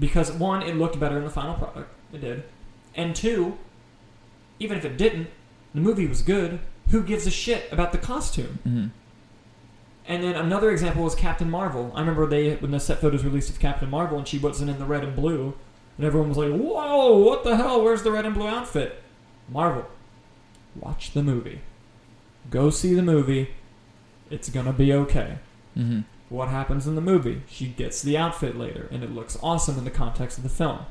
[0.00, 1.92] because one, it looked better in the final product.
[2.12, 2.42] It did,
[2.96, 3.56] and two,
[4.58, 5.28] even if it didn't,
[5.74, 6.58] the movie was good.
[6.88, 8.58] Who gives a shit about the costume?
[8.66, 8.86] Mm-hmm.
[10.06, 11.92] And then another example was Captain Marvel.
[11.94, 14.80] I remember they when the set photos released of Captain Marvel and she wasn't in
[14.80, 15.54] the red and blue,
[15.96, 17.84] and everyone was like, "Whoa, what the hell?
[17.84, 19.00] Where's the red and blue outfit?"
[19.48, 19.86] Marvel,
[20.74, 21.60] watch the movie.
[22.50, 23.50] Go see the movie.
[24.30, 25.38] It's gonna be okay.
[25.76, 26.00] Mm-hmm.
[26.30, 27.42] What happens in the movie?
[27.50, 30.86] She gets the outfit later, and it looks awesome in the context of the film.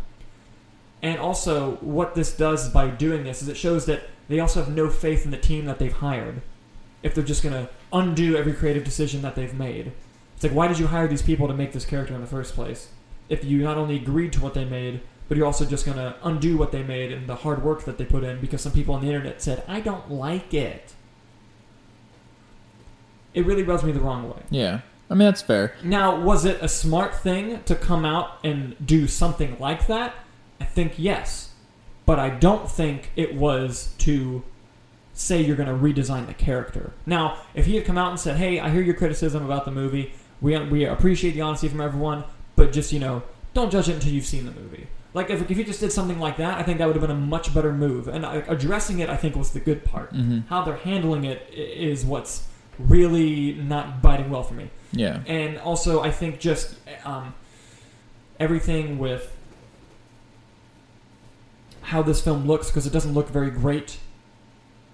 [1.02, 4.74] And also, what this does by doing this is it shows that they also have
[4.74, 6.42] no faith in the team that they've hired.
[7.02, 9.94] If they're just going to undo every creative decision that they've made.
[10.36, 12.54] It's like, why did you hire these people to make this character in the first
[12.54, 12.90] place?
[13.30, 15.00] If you not only agreed to what they made,
[15.30, 17.98] but you're also just going to undo what they made and the hard work that
[17.98, 20.94] they put in because some people on the internet said, I don't like it.
[23.34, 24.42] It really rubs me the wrong way.
[24.50, 24.82] Yeah.
[25.10, 25.74] I mean, that's fair.
[25.84, 30.14] Now, was it a smart thing to come out and do something like that?
[30.62, 31.54] I think yes.
[32.06, 34.44] But I don't think it was to
[35.14, 36.94] say you're going to redesign the character.
[37.06, 39.72] Now, if he had come out and said, "Hey, I hear your criticism about the
[39.72, 40.14] movie.
[40.42, 42.24] We we appreciate the honesty from everyone,
[42.56, 45.58] but just, you know, don't judge it until you've seen the movie." Like if if
[45.58, 47.74] he just did something like that, I think that would have been a much better
[47.74, 48.08] move.
[48.08, 50.14] And uh, addressing it, I think, was the good part.
[50.14, 50.48] Mm-hmm.
[50.48, 52.48] How they're handling it is what's
[52.80, 55.22] really not biting well for me Yeah.
[55.28, 57.34] and also I think just um,
[58.40, 59.36] everything with
[61.82, 63.98] how this film looks because it doesn't look very great.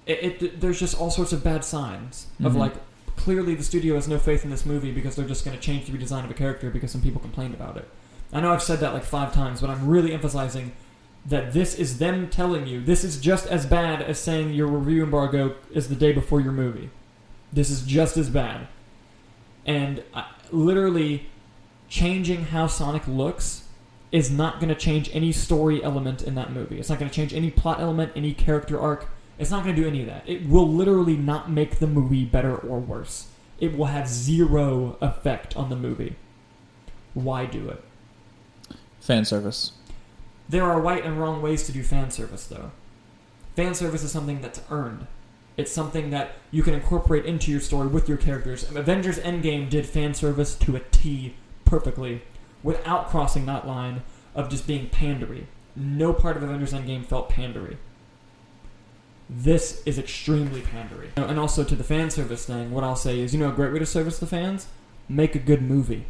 [0.06, 2.58] It, it there's just all sorts of bad signs of Mhm.
[2.58, 2.74] like
[3.16, 5.88] clearly the studio has no faith in this movie because they're just going to change
[5.88, 7.88] the redesign of a character because some people complained about it.
[8.32, 10.74] I know I've said that like five times, but I'm really emphasizing
[11.26, 15.04] that this is them telling you this is just as bad as saying your review
[15.04, 16.90] embargo is the day before your movie.
[17.56, 18.68] This is just as bad.
[19.66, 21.28] And uh, literally
[21.88, 23.64] changing how Sonic looks
[24.12, 26.78] is not going to change any story element in that movie.
[26.80, 29.10] It's not going to change any plot element, any character arc.
[29.40, 30.28] It's not going to do any of that.
[30.28, 33.28] It will literally not make the movie better or worse.
[33.60, 36.18] It will have zero effect on the movie.
[37.14, 37.82] Why do it?
[39.00, 39.72] Fan service.
[40.50, 42.72] There are right and wrong ways to do fan service, though.
[43.56, 45.08] Fan service is something that's earned.
[45.58, 48.70] It's something that you can incorporate into your story with your characters.
[48.76, 52.22] Avengers Endgame did fan service to a T perfectly
[52.62, 54.02] without crossing that line
[54.34, 55.46] of just being pandery.
[55.76, 57.78] No part of Avengers Endgame felt pandery.
[59.30, 61.10] This is extremely pandery.
[61.16, 63.74] And also to the fan service thing, what I'll say is, you know, a great
[63.74, 64.68] way to service the fans?
[65.10, 66.06] Make a good movie.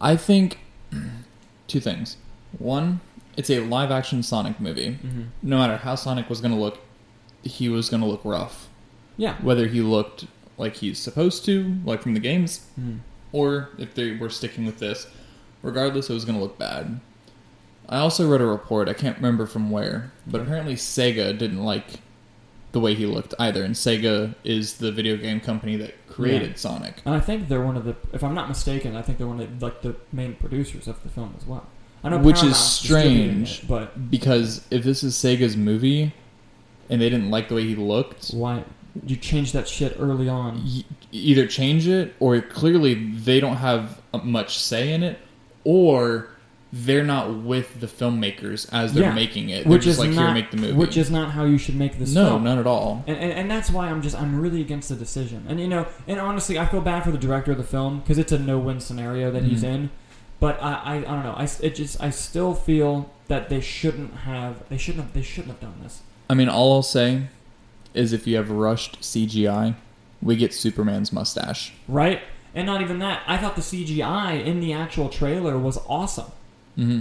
[0.00, 0.58] I think
[1.68, 2.16] two things.
[2.58, 3.00] One,
[3.36, 4.92] it's a live action Sonic movie.
[4.92, 5.22] Mm-hmm.
[5.42, 6.78] No matter how Sonic was going to look,
[7.46, 8.68] he was going to look rough.
[9.16, 9.36] Yeah.
[9.42, 10.26] Whether he looked
[10.58, 12.98] like he's supposed to, like from the games, Mm.
[13.32, 15.06] or if they were sticking with this,
[15.62, 17.00] regardless, it was going to look bad.
[17.88, 22.00] I also read a report, I can't remember from where, but apparently Sega didn't like
[22.72, 23.62] the way he looked either.
[23.62, 26.56] And Sega is the video game company that created Yeah.
[26.56, 27.00] Sonic.
[27.04, 29.40] And I think they're one of the, if I'm not mistaken, I think they're one
[29.40, 31.66] of the, like the main producers of the film as well.
[32.02, 33.60] I know Which is strange.
[33.60, 36.12] it, but Because if this is Sega's movie
[36.90, 38.62] and they didn't like the way he looked, why
[39.06, 40.62] you change that shit early on?
[40.64, 45.18] y- either change it or clearly they don't have uh, much say in it
[45.64, 46.28] or
[46.72, 49.14] they're not with the filmmakers as they're Yeah.
[49.14, 49.62] making it.
[49.64, 50.72] They're Which just is like, not, here, make the movie.
[50.72, 52.44] which is not how you should make this no, film.
[52.44, 53.04] none at all.
[53.06, 55.44] And, and, and that's why I'm just I'm really against the decision.
[55.48, 58.18] And you know, and honestly, I feel bad for the director of the film because
[58.18, 59.74] it's a no-win scenario that he's Mhm.
[59.74, 59.90] in.
[60.38, 61.34] But I, I, I don't know.
[61.36, 65.52] I, it just I still feel that they shouldn't have they shouldn't have they shouldn't
[65.52, 66.02] have done this.
[66.28, 67.28] I mean, all I'll say
[67.94, 69.74] is if you have rushed CGI,
[70.22, 71.72] we get Superman's mustache.
[71.88, 72.20] Right?
[72.54, 73.22] And not even that.
[73.26, 76.30] I thought the CGI in the actual trailer was awesome.
[76.74, 77.00] hmm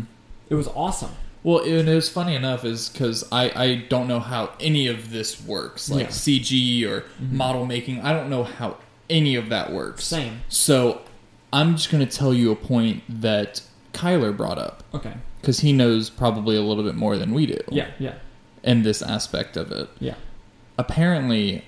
[0.50, 1.12] It was awesome.
[1.44, 5.12] Well, and it was funny enough is because I, I don't know how any of
[5.12, 6.08] this works, like Yeah.
[6.10, 7.32] CG or Mhm.
[7.34, 8.02] model making.
[8.02, 8.78] I don't know how
[9.10, 10.04] any of that works.
[10.06, 10.42] Same.
[10.50, 11.02] So
[11.54, 13.62] I'm just going to tell you a point that
[13.94, 15.14] Kyler brought up Okay.
[15.42, 17.88] because he knows probably a little bit more than we do Yeah.
[18.00, 18.16] Yeah.
[18.66, 19.88] In this aspect of it.
[20.00, 20.16] Yeah.
[20.78, 21.64] Apparently,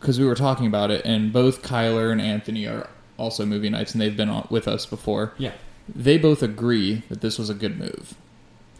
[0.00, 3.92] because we were talking about it, and both Kyler and Anthony are also movie nights,
[3.92, 5.32] and they've been on with us before.
[5.38, 5.52] Yeah.
[5.88, 8.14] They both agree that this was a good move.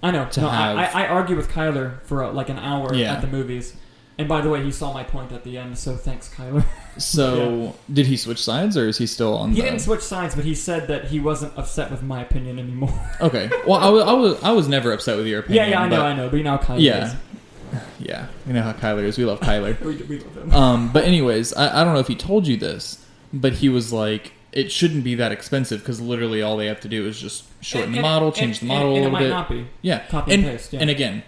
[0.03, 0.27] I know.
[0.29, 3.15] To no, I, have- I, I argue with Kyler for uh, like an hour Yeah.
[3.15, 3.75] at the movies.
[4.17, 6.65] And by the way, he saw my point at the end, so thanks, Kyler.
[6.97, 9.67] So, did he switch sides, or is he still on the He the?
[9.67, 12.95] didn't switch sides, but he said that he wasn't upset with my opinion anymore.
[13.21, 13.51] Okay.
[13.67, 15.65] Well, I was, I was I was never upset with your opinion.
[15.71, 16.29] yeah, yeah, I know, I know.
[16.29, 17.07] But now Kyler Yeah.
[17.09, 17.15] is.
[18.01, 19.17] Yeah, you know how Kyler is.
[19.19, 19.79] We love Kyler.
[19.85, 20.53] We, we love him.
[20.55, 23.93] um, but anyways, I, I don't know if he told you this, but he was
[23.93, 27.45] like, it shouldn't be that expensive because literally all they have to do is just
[27.63, 29.29] shorten And- the model, and- change the model and a it little might bit.
[29.31, 29.67] not be.
[29.83, 30.81] Yeah, Copy and and paste, yeah.
[30.81, 31.23] and again,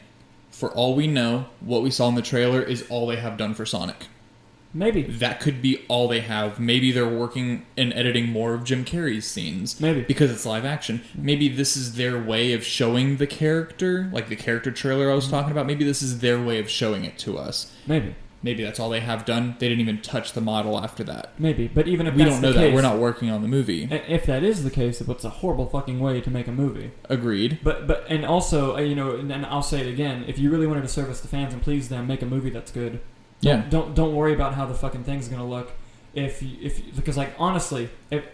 [0.51, 3.53] for all we know, what we saw in the trailer is all they have done
[3.55, 4.07] for Sonic.
[4.77, 5.03] Maybe.
[5.03, 6.61] That could be all they have.
[6.61, 9.81] Maybe they're working and editing more of Jim Carrey's scenes.
[9.81, 10.03] Maybe.
[10.03, 11.03] because it's live action.
[11.15, 15.29] Maybe this is their way of showing the character, like the character trailer I was
[15.29, 15.67] talking about.
[15.67, 17.73] Maybe this is their way of showing it to us.
[17.87, 18.15] Maybe.
[18.43, 19.57] Maybe that's all they have done.
[19.59, 21.33] They didn't even touch the model after that.
[21.39, 21.69] Maybe.
[21.69, 22.61] But even if we don't know that.
[22.61, 23.89] case, We're not working on the movie.
[23.91, 26.93] If that is the case, it's a horrible fucking way to make a movie.
[27.09, 27.59] Agreed.
[27.65, 30.25] But but and also uh, you know and, and I'll say it again.
[30.29, 32.71] If you really wanted to service the fans and please them, make a movie that's
[32.71, 33.01] good.
[33.41, 33.65] Yeah.
[33.69, 35.73] Don't don't worry about how the fucking thing's gonna look.
[36.15, 38.25] If you, if because like honestly, if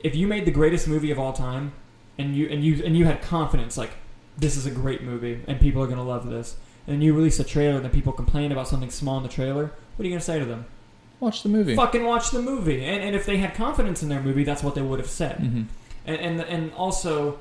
[0.00, 1.72] if you made the greatest movie of all time,
[2.18, 3.90] and you and you and you had confidence like
[4.38, 7.44] this is a great movie and people are gonna love this, and you release a
[7.44, 10.20] trailer and then people complain about something small in the trailer, what are you gonna
[10.20, 10.64] say to them?
[11.20, 11.76] Watch the movie.
[11.76, 12.84] Fucking watch the movie.
[12.84, 15.36] And and if they had confidence in their movie, that's what they would have said.
[15.38, 15.62] hmm
[16.06, 17.38] And and and also.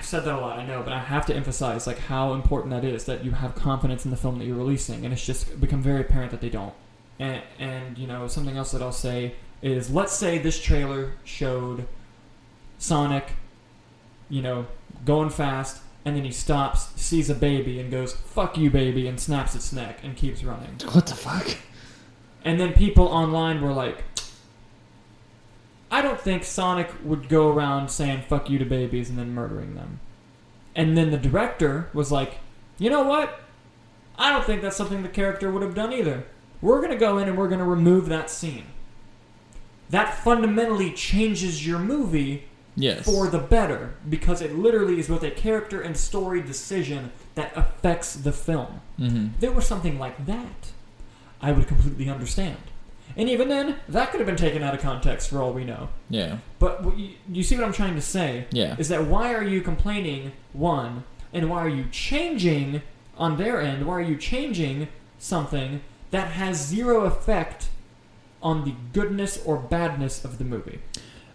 [0.00, 2.70] I've said that a lot, I know, but I have to emphasize like how important
[2.70, 5.60] that is that you have confidence in the film that you're releasing, and it's just
[5.60, 6.72] become very apparent that they don't.
[7.18, 11.86] And and you know something else that I'll say is let's say this trailer showed
[12.78, 13.32] Sonic,
[14.30, 14.68] you know,
[15.04, 19.20] going fast, and then he stops, sees a baby, and goes "fuck you, baby," and
[19.20, 20.78] snaps its neck and keeps running.
[20.92, 21.58] What the fuck?
[22.42, 24.02] And then people online were like,
[25.90, 29.74] I don't think Sonic would go around saying fuck you to babies and then murdering
[29.74, 30.00] them.
[30.76, 32.38] And then the director was like,
[32.78, 33.40] you know what?
[34.16, 36.24] I don't think that's something the character would have done either.
[36.62, 38.66] We're going to go in and we're going to remove that scene.
[39.88, 42.44] That fundamentally changes your movie
[42.76, 43.04] Yes.
[43.04, 48.14] for the better because it literally is both a character and story decision that affects
[48.14, 48.80] the film.
[48.96, 50.70] hmm If there was something like that,
[51.42, 52.58] I would completely understand.
[53.16, 55.88] And even then, that could have been taken out of context for all we know.
[56.08, 56.38] Yeah.
[56.58, 58.46] But what you, you see what I'm trying to say?
[58.50, 58.76] Yeah.
[58.78, 62.82] Is that why are you complaining, one, and why are you changing
[63.16, 63.86] on their end?
[63.86, 67.68] Why are you changing something that has zero effect
[68.42, 70.80] on the goodness or badness of the movie?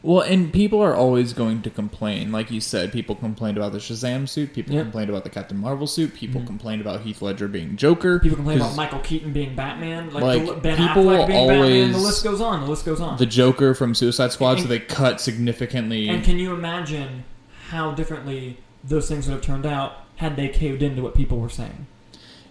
[0.05, 2.31] Well, and people are always going to complain.
[2.31, 4.53] Like you said, people complained about the Shazam suit.
[4.53, 4.83] People Yep.
[4.83, 6.13] complained about the Captain Marvel suit.
[6.13, 6.45] People Mhm.
[6.45, 8.19] complained about Heath Ledger being Joker.
[8.19, 11.91] People complained about Michael Keaton being Batman, like, Like, the, Ben people Affleck being Batman.
[11.93, 12.61] The list goes on.
[12.61, 13.17] The list goes on.
[13.17, 16.07] The Joker from Suicide Squad, so they cut significantly.
[16.07, 17.23] And can you imagine
[17.69, 21.49] how differently those things would have turned out had they caved into what people were
[21.49, 21.87] saying?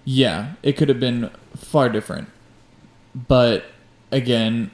[0.04, 2.26] Yeah, it could have been far different.
[3.28, 3.66] But
[4.10, 4.72] again,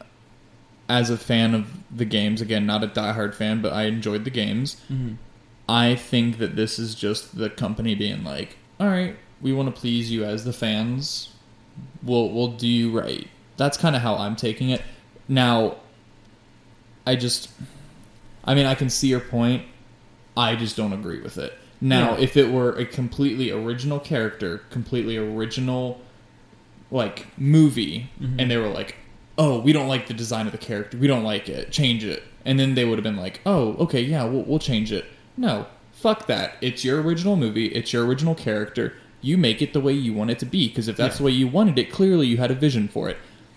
[0.91, 1.67] as a fan of
[1.97, 4.77] the games, again, not a diehard fan, but I enjoyed the games.
[4.93, 5.15] Mm-hmm.
[5.69, 9.81] I think that this is just the company being like, "All right, we want to
[9.81, 11.33] please you as the fans.
[12.03, 14.83] We'll we'll do you right." That's kind of how I'm taking it.
[15.29, 15.77] Now,
[17.07, 17.51] I just,
[18.45, 19.65] I mean, I can see your point.
[20.37, 21.53] I just don't agree with it.
[21.81, 22.25] Now, Yeah.
[22.25, 26.01] if it were a completely original character, completely original
[26.91, 28.41] like movie Mhm.
[28.41, 28.97] and they were like,
[29.43, 30.97] "Oh, we don't like the design of the character.
[30.99, 31.71] We don't like it.
[31.73, 34.93] Change it." And then they would have been like, "Oh, okay, yeah, we'll, we'll change
[34.93, 35.05] it."
[35.37, 36.55] No, fuck that.
[36.61, 37.67] It's your original movie.
[37.67, 38.93] It's your original character.
[39.23, 41.19] You make it the way you want it to be because if that's Yeah.
[41.19, 43.17] the way you wanted it, clearly you had a vision for it.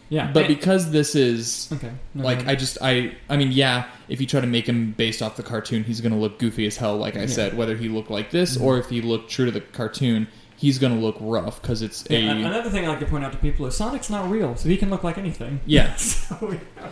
[0.09, 2.51] Yeah, But and- because this is okay, no, like no.
[2.51, 5.43] I just I I mean yeah, if you try to make him based off the
[5.43, 6.97] cartoon, he's gonna look goofy as hell.
[6.97, 7.27] Like I Yeah.
[7.27, 8.61] said, whether he looked like this Mhm.
[8.63, 10.27] or if he looked true to the cartoon,
[10.63, 13.33] he's gonna look rough because it's Yeah, a another thing I like to point out
[13.33, 15.59] to people is Sonic's not real, so he can look like anything.
[15.65, 16.89] yeah so, yeah.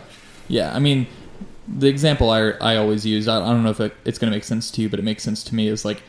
[0.48, 0.76] yeah.
[0.76, 1.06] I mean,
[1.66, 4.44] the example I I always use I, I don't know if it, it's gonna make
[4.44, 6.02] sense to you, but it makes sense to me is like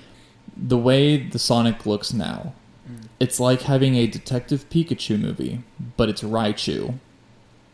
[0.57, 2.53] the way the Sonic looks now.
[2.91, 3.07] Mm.
[3.21, 5.63] It's like having a Detective Pikachu movie,
[5.95, 6.99] but it's Raichu.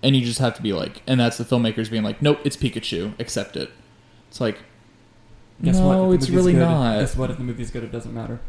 [0.03, 2.55] And you just have to be like, and that's the filmmakers being like, nope, it's
[2.55, 3.69] Pikachu, accept it.
[4.29, 4.59] It's like,
[5.61, 6.13] Guess no, what?
[6.15, 6.99] It's really good, not.
[6.99, 7.31] Guess what?
[7.31, 8.39] If the movie's good, it doesn't matter.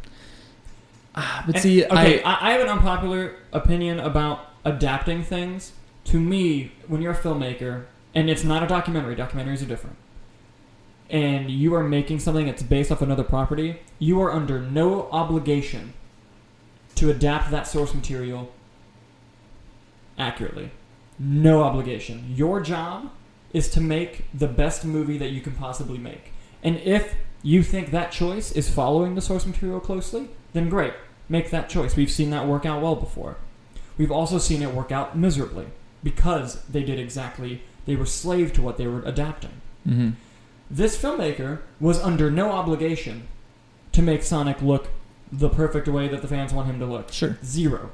[1.14, 5.72] Ah, but see, okay, I, I have an unpopular opinion about adapting things.
[6.04, 7.84] To me, when you're a filmmaker,
[8.14, 9.96] and it's not a documentary, documentaries are different,
[11.08, 15.94] and you are making something that's based off another property, you are under no obligation
[16.94, 18.52] to adapt that source material
[20.18, 20.70] accurately.
[21.18, 22.32] No obligation.
[22.34, 23.10] Your job
[23.52, 26.32] is to make the best movie that you can possibly make.
[26.62, 30.92] And if you think that choice is following the source material closely, then great.
[31.28, 31.96] Make that choice.
[31.96, 33.36] We've seen that work out well before.
[33.96, 35.66] We've also seen it work out miserably
[36.02, 39.60] because they did exactly, they were slave to what they were adapting.
[39.86, 40.14] Mhm.
[40.70, 43.24] This filmmaker was under no obligation
[43.92, 44.88] to make Sonic look
[45.32, 47.12] the perfect way that the fans want him to look.
[47.12, 47.90] sure, Zero.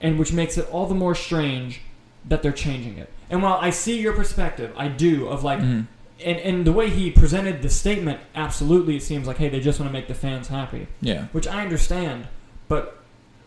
[0.00, 1.80] And which makes it all the more strange
[2.26, 3.10] that they're changing it.
[3.28, 5.86] And while I see your perspective, I do, of like, Mhm.
[6.24, 9.80] And, and the way he presented the statement, absolutely, it seems like, hey, they just
[9.80, 10.86] want to make the fans happy.
[11.00, 12.28] yeah, Which I understand.
[12.68, 12.98] But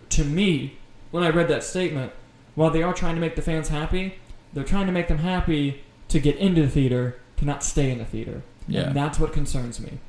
[0.10, 0.78] to me,
[1.12, 2.12] when I read that statement,
[2.56, 4.16] while they are trying to make the fans happy,
[4.54, 7.98] they're trying to make them happy to get into the theater, to not stay in
[7.98, 8.44] the theater.
[8.68, 8.82] yeah.
[8.82, 10.00] And that's what concerns me.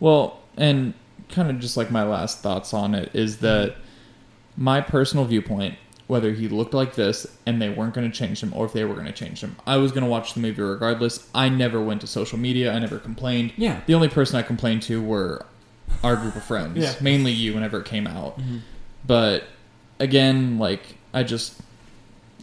[0.00, 0.94] Well, and
[1.28, 4.64] kind of just like my last thoughts on it is that mm-hmm.
[4.64, 5.76] my personal viewpoint,
[6.06, 8.84] whether he looked like this and they weren't going to change him, or if they
[8.84, 11.28] were going to change him, I was going to watch the movie regardless.
[11.34, 12.72] I never went to social media.
[12.72, 13.52] I never complained.
[13.56, 13.80] Yeah.
[13.86, 15.46] The only person I complained to were
[16.02, 16.94] our group of friends, Yeah.
[17.00, 17.54] mainly you.
[17.54, 18.60] Whenever it came out, Mhm.
[19.06, 19.44] but
[19.98, 21.60] again, like I just.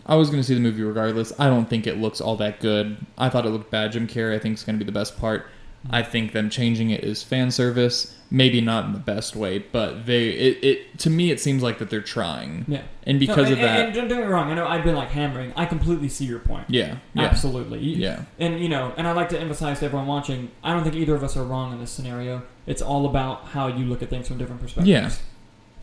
[0.07, 1.31] I was going to see the movie regardless.
[1.37, 2.97] I don't think it looks all that good.
[3.19, 3.91] I thought it looked bad.
[3.91, 5.45] Jim Carrey, I think, is going to be the best part.
[5.89, 8.15] I think them changing it is fan service.
[8.33, 11.79] Maybe not in the best way, but they it, it to me it seems like
[11.79, 12.83] that they're trying, Yeah.
[13.03, 15.09] and because No, of that, And, don't get me wrong, I know I've been like
[15.09, 15.51] hammering.
[15.57, 16.65] I completely see your point.
[16.69, 17.79] yeah, yeah, Absolutely.
[17.79, 20.95] Yeah, And you know, and I like to emphasize to everyone watching, I don't think
[20.95, 22.43] either of us are wrong in this scenario.
[22.67, 25.19] It's all about how you look at things from different perspectives.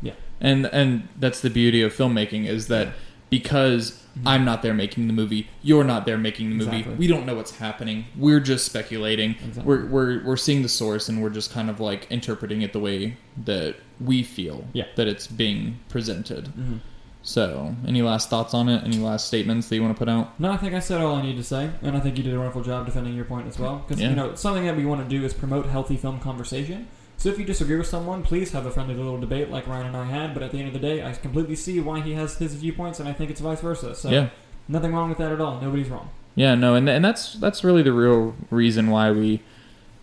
[0.00, 0.12] Yeah.
[0.40, 2.94] and and that's the beauty of filmmaking is that
[3.30, 6.78] because I'm not there making the movie, you're not there making the movie.
[6.78, 6.94] Exactly.
[6.96, 8.06] We don't know what's happening.
[8.16, 9.32] We're just speculating.
[9.46, 9.62] Exactly.
[9.64, 12.80] We're we're we're seeing the source and we're just kind of like interpreting it the
[12.80, 14.84] way that we feel Yeah.
[14.96, 16.46] that it's being presented.
[16.46, 16.80] Mhm.
[17.22, 18.84] So, any last thoughts on it?
[18.84, 20.38] Any last statements that you want to put out?
[20.40, 22.32] No, I think I said all I need to say, and I think you did
[22.32, 23.84] a wonderful job defending your point as well.
[23.86, 24.10] Because Yeah.
[24.10, 26.86] you know, something that we want to do is promote healthy film conversation.
[27.18, 29.96] So if you disagree with someone, please have a friendly little debate like Ryan and
[29.96, 30.34] I had.
[30.34, 33.00] But at the end of the day, I completely see why he has his viewpoints,
[33.00, 33.94] and I think it's vice versa.
[33.96, 34.30] So yeah.
[34.68, 35.60] nothing wrong with that at all.
[35.60, 36.10] Nobody's wrong.
[36.36, 39.42] Yeah, no, and and that's that's really the real reason why we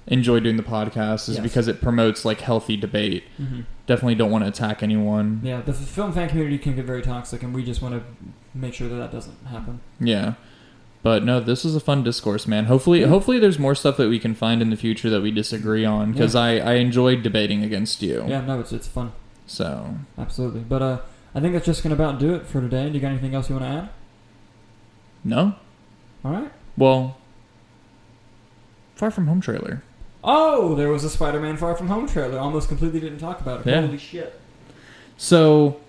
[0.07, 1.43] enjoy doing the podcast is Yes.
[1.43, 3.24] because it promotes like healthy debate.
[3.41, 3.61] Mm-hmm.
[3.88, 5.39] Definitely don't want to attack anyone.
[5.41, 8.03] Yeah, the film fan community can get very toxic, and we just want to
[8.53, 9.80] make sure that that doesn't happen.
[9.99, 10.34] Yeah.
[11.05, 12.65] But no, this is a fun discourse, man.
[12.65, 13.07] Hopefully, Yeah.
[13.09, 16.11] hopefully, there's more stuff that we can find in the future that we disagree on
[16.13, 16.41] because Yeah.
[16.41, 18.25] I I enjoyed debating against you.
[18.27, 19.11] Yeah, no, it's it's fun,
[19.45, 20.61] So absolutely.
[20.61, 20.97] But uh,
[21.35, 22.87] I think that's just gonna about do it for today.
[22.89, 23.89] Do you got anything else you want to add?
[25.23, 25.53] no,
[26.23, 26.51] All right.
[26.75, 27.17] well,
[28.95, 29.83] Far From Home trailer.
[30.23, 32.39] Oh, there was a Spider-Man Far From Home trailer.
[32.39, 33.67] Almost completely didn't talk about it.
[33.69, 33.81] Yeah.
[33.85, 34.39] Holy shit!
[35.17, 35.79] So,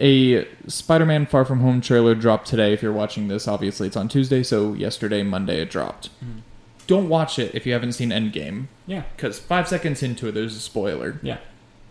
[0.00, 2.72] a Spider-Man Far From Home trailer dropped today.
[2.72, 4.42] If you're watching this, obviously it's on Tuesday.
[4.42, 6.08] So yesterday, Monday, it dropped.
[6.24, 6.40] Mhm.
[6.86, 10.56] Don't watch it if you haven't seen Endgame, Yeah, because five seconds into it, there's
[10.56, 11.20] a spoiler.
[11.22, 11.36] yeah.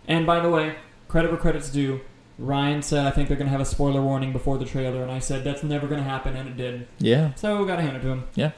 [0.08, 0.74] And by the way,
[1.08, 2.00] credit where credit's due.
[2.38, 5.18] Ryan said I think they're gonna have a spoiler warning before the trailer, and I
[5.18, 6.86] said that's never gonna happen, and it did.
[6.98, 7.30] Yeah.
[7.36, 8.24] So gotta hand it to him.
[8.34, 8.50] Yeah.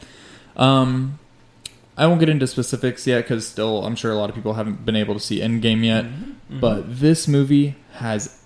[0.57, 1.18] Um,
[1.98, 4.86] I won't get into specifics yet because still, I'm sure a lot of people haven't
[4.86, 6.05] been able to see Endgame yet.
[6.07, 6.11] Mhm,
[6.53, 6.61] mhm.
[6.61, 8.38] But this movie has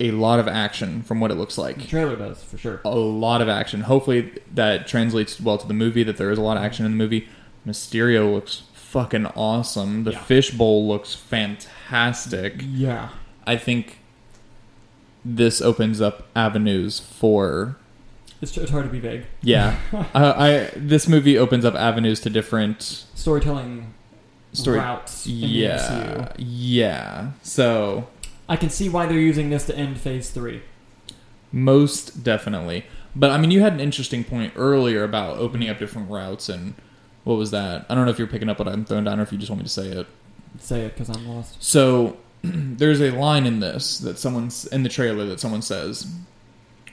[0.00, 1.88] a lot of action from what it looks the like.
[1.88, 2.80] trailer does for sure.
[2.84, 3.82] A lot of action.
[3.82, 6.02] Hopefully, that translates well to the movie.
[6.02, 7.28] That there is a lot of action in the movie.
[7.66, 10.04] Mysterio looks fucking awesome.
[10.04, 10.22] The Yeah.
[10.22, 12.62] fishbowl looks fantastic.
[12.66, 13.08] Yeah.
[13.46, 13.98] I think
[15.24, 17.76] this opens up avenues for
[18.40, 19.24] It's, it's hard to be vague.
[19.42, 19.76] yeah.
[19.92, 22.82] I, uh, I this movie opens up avenues to different
[23.14, 23.92] Storytelling
[24.52, 24.78] story.
[24.78, 25.24] routes.
[25.24, 27.30] The Yeah, yeah.
[27.42, 28.06] So
[28.48, 30.62] I can see why they're using this to end Phase Three.
[31.52, 32.84] most definitely.
[33.14, 36.74] But I mean, you had an interesting point earlier about opening up different routes and
[37.24, 37.86] what was that?
[37.88, 39.50] I don't know if you're picking up what I'm throwing down or if you just
[39.50, 40.06] want me to say it.
[40.58, 41.62] Say it because I'm lost.
[41.62, 46.06] So there's a line in this that someone's in the trailer that someone says,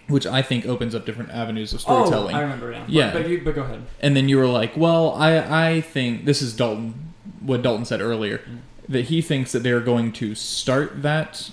[0.08, 2.36] which I think opens up different avenues of storytelling.
[2.36, 2.86] Oh, I remember now.
[2.88, 3.12] Yeah.
[3.12, 3.84] but, but, you, but go ahead.
[4.02, 8.02] and then you were like, "Well, I I think this is Dalton, what Dalton said
[8.02, 8.58] earlier, Mm.
[8.90, 11.52] That he thinks that they're going to start that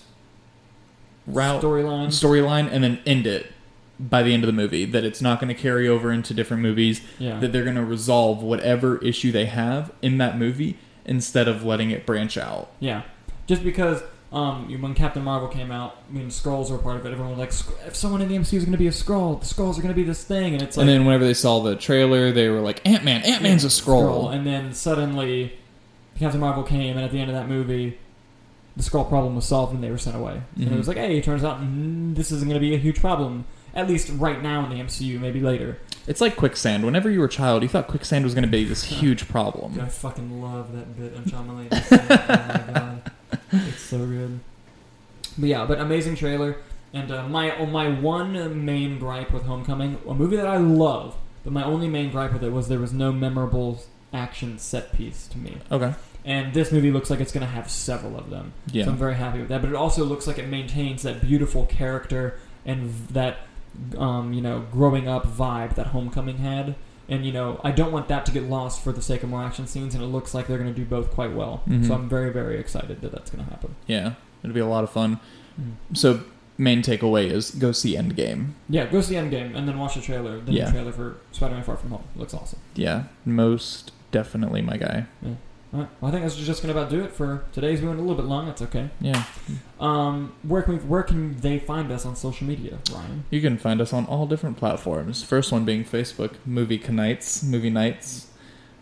[1.26, 2.08] route Storyline.
[2.08, 3.52] storyline and then end it
[4.00, 4.84] by the end of the movie.
[4.84, 7.00] That it's not going to carry over into different movies.
[7.18, 7.38] Yeah.
[7.38, 11.90] That they're going to resolve whatever issue they have in that movie instead of letting
[11.90, 12.70] it branch out.
[12.80, 13.02] Yeah,
[13.46, 14.02] just because
[14.32, 17.12] um, when Captain Marvel came out, I mean, Skrulls were part of it.
[17.12, 19.46] Everyone was like, if someone in the MCU is going to be a Skrull, the
[19.46, 21.60] Skrulls are going to be this thing, and it's like and then whenever they saw
[21.60, 25.58] the trailer, they were like, "Ant Man, Ant Man's a Skrull." and then suddenly
[26.20, 27.98] Captain Marvel came, and at the end of that movie,
[28.76, 30.42] the Skrull problem was solved, and they were sent away.
[30.56, 30.72] And Mhm.
[30.72, 33.00] it was like, hey, it turns out mm, this isn't going to be a huge
[33.00, 33.44] problem.
[33.74, 35.78] At least right now in the MCU, maybe later.
[36.06, 36.84] It's like quicksand.
[36.84, 39.74] Whenever you were a child, you thought quicksand was going to be this huge problem.
[39.74, 41.68] Dude, I fucking love that bit on John Mulaney.
[41.92, 43.10] oh my god,
[43.52, 44.40] it's so good.
[45.38, 46.56] But yeah, but amazing trailer.
[46.92, 51.14] And uh, my oh, my one main gripe with Homecoming, a movie that I love,
[51.44, 53.80] but my only main gripe with it was there was no memorable
[54.12, 55.58] action set piece to me.
[55.70, 55.94] Okay.
[56.24, 58.52] And this movie looks like it's going to have several of them.
[58.70, 58.84] Yeah.
[58.84, 59.60] So I'm very happy with that.
[59.62, 63.38] But it also looks like it maintains that beautiful character and that,
[63.96, 66.74] um, you know, growing up vibe that Homecoming had.
[67.08, 69.42] And, you know, I don't want that to get lost for the sake of more
[69.42, 71.62] action scenes, and it looks like they're going to do both quite well.
[71.68, 71.86] Mhm.
[71.88, 73.74] So I'm very, very excited that that's going to happen.
[73.88, 74.12] Yeah.
[74.44, 75.18] It'll be a lot of fun.
[75.92, 76.20] So,
[76.56, 78.50] main takeaway is go see Endgame.
[78.68, 80.38] Yeah, go see Endgame and then watch the trailer.
[80.38, 80.70] The Yeah.
[80.70, 82.58] trailer for Spider-Man: Far From Home It looks awesome.
[82.76, 83.04] Yeah.
[83.24, 85.06] Most definitely my guy.
[85.72, 87.80] All right, well, I think that's just going to about do it for today's.
[87.80, 88.46] We went a little bit long.
[88.46, 88.90] That's okay.
[89.00, 89.22] Yeah.
[89.78, 93.24] Um, where can we, where can they find us on social media, Ryan?
[93.30, 95.22] You can find us on all different platforms.
[95.22, 98.26] First one being Facebook, Movie Nights, Movie Nights.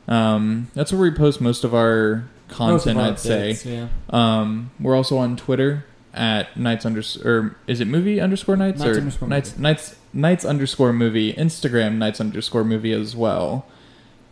[0.06, 2.24] Um, that's where we post most of our
[2.58, 3.18] Most of content, our I'd
[3.54, 3.70] say.
[3.70, 3.88] Yeah.
[4.08, 5.84] Um, we're also on Twitter
[6.14, 9.62] at Nights under or is it movie underscore Nights Nights or underscore Nights movie.
[9.62, 13.66] Nights Nights underscore movie Instagram Nights underscore movie as well.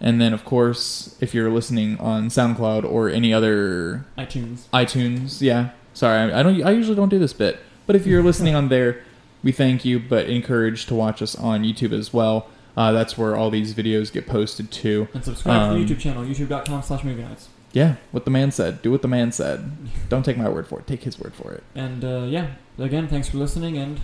[0.01, 4.65] And then of course, if you're listening on SoundCloud or any other iTunes.
[4.73, 5.71] iTunes, yeah.
[5.95, 6.63] Sorry, I don't.
[6.63, 9.03] I usually don't do this bit, but if you're listening on there,
[9.43, 12.49] we thank you, but encourage to watch us on YouTube as well.
[12.77, 15.09] Uh, that's where all these videos get posted to.
[15.15, 17.49] And subscribe to Um, the YouTube channel, youtube.com slash movie nights.
[17.73, 18.83] Yeah, what the man said.
[18.83, 19.71] Do what the man said.
[20.11, 20.87] Don't take my word for it.
[20.87, 21.63] Take his word for it.
[21.75, 24.01] And uh, yeah, again, thanks for listening, and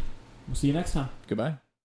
[0.48, 1.10] we'll see you next time.
[1.28, 1.71] Goodbye.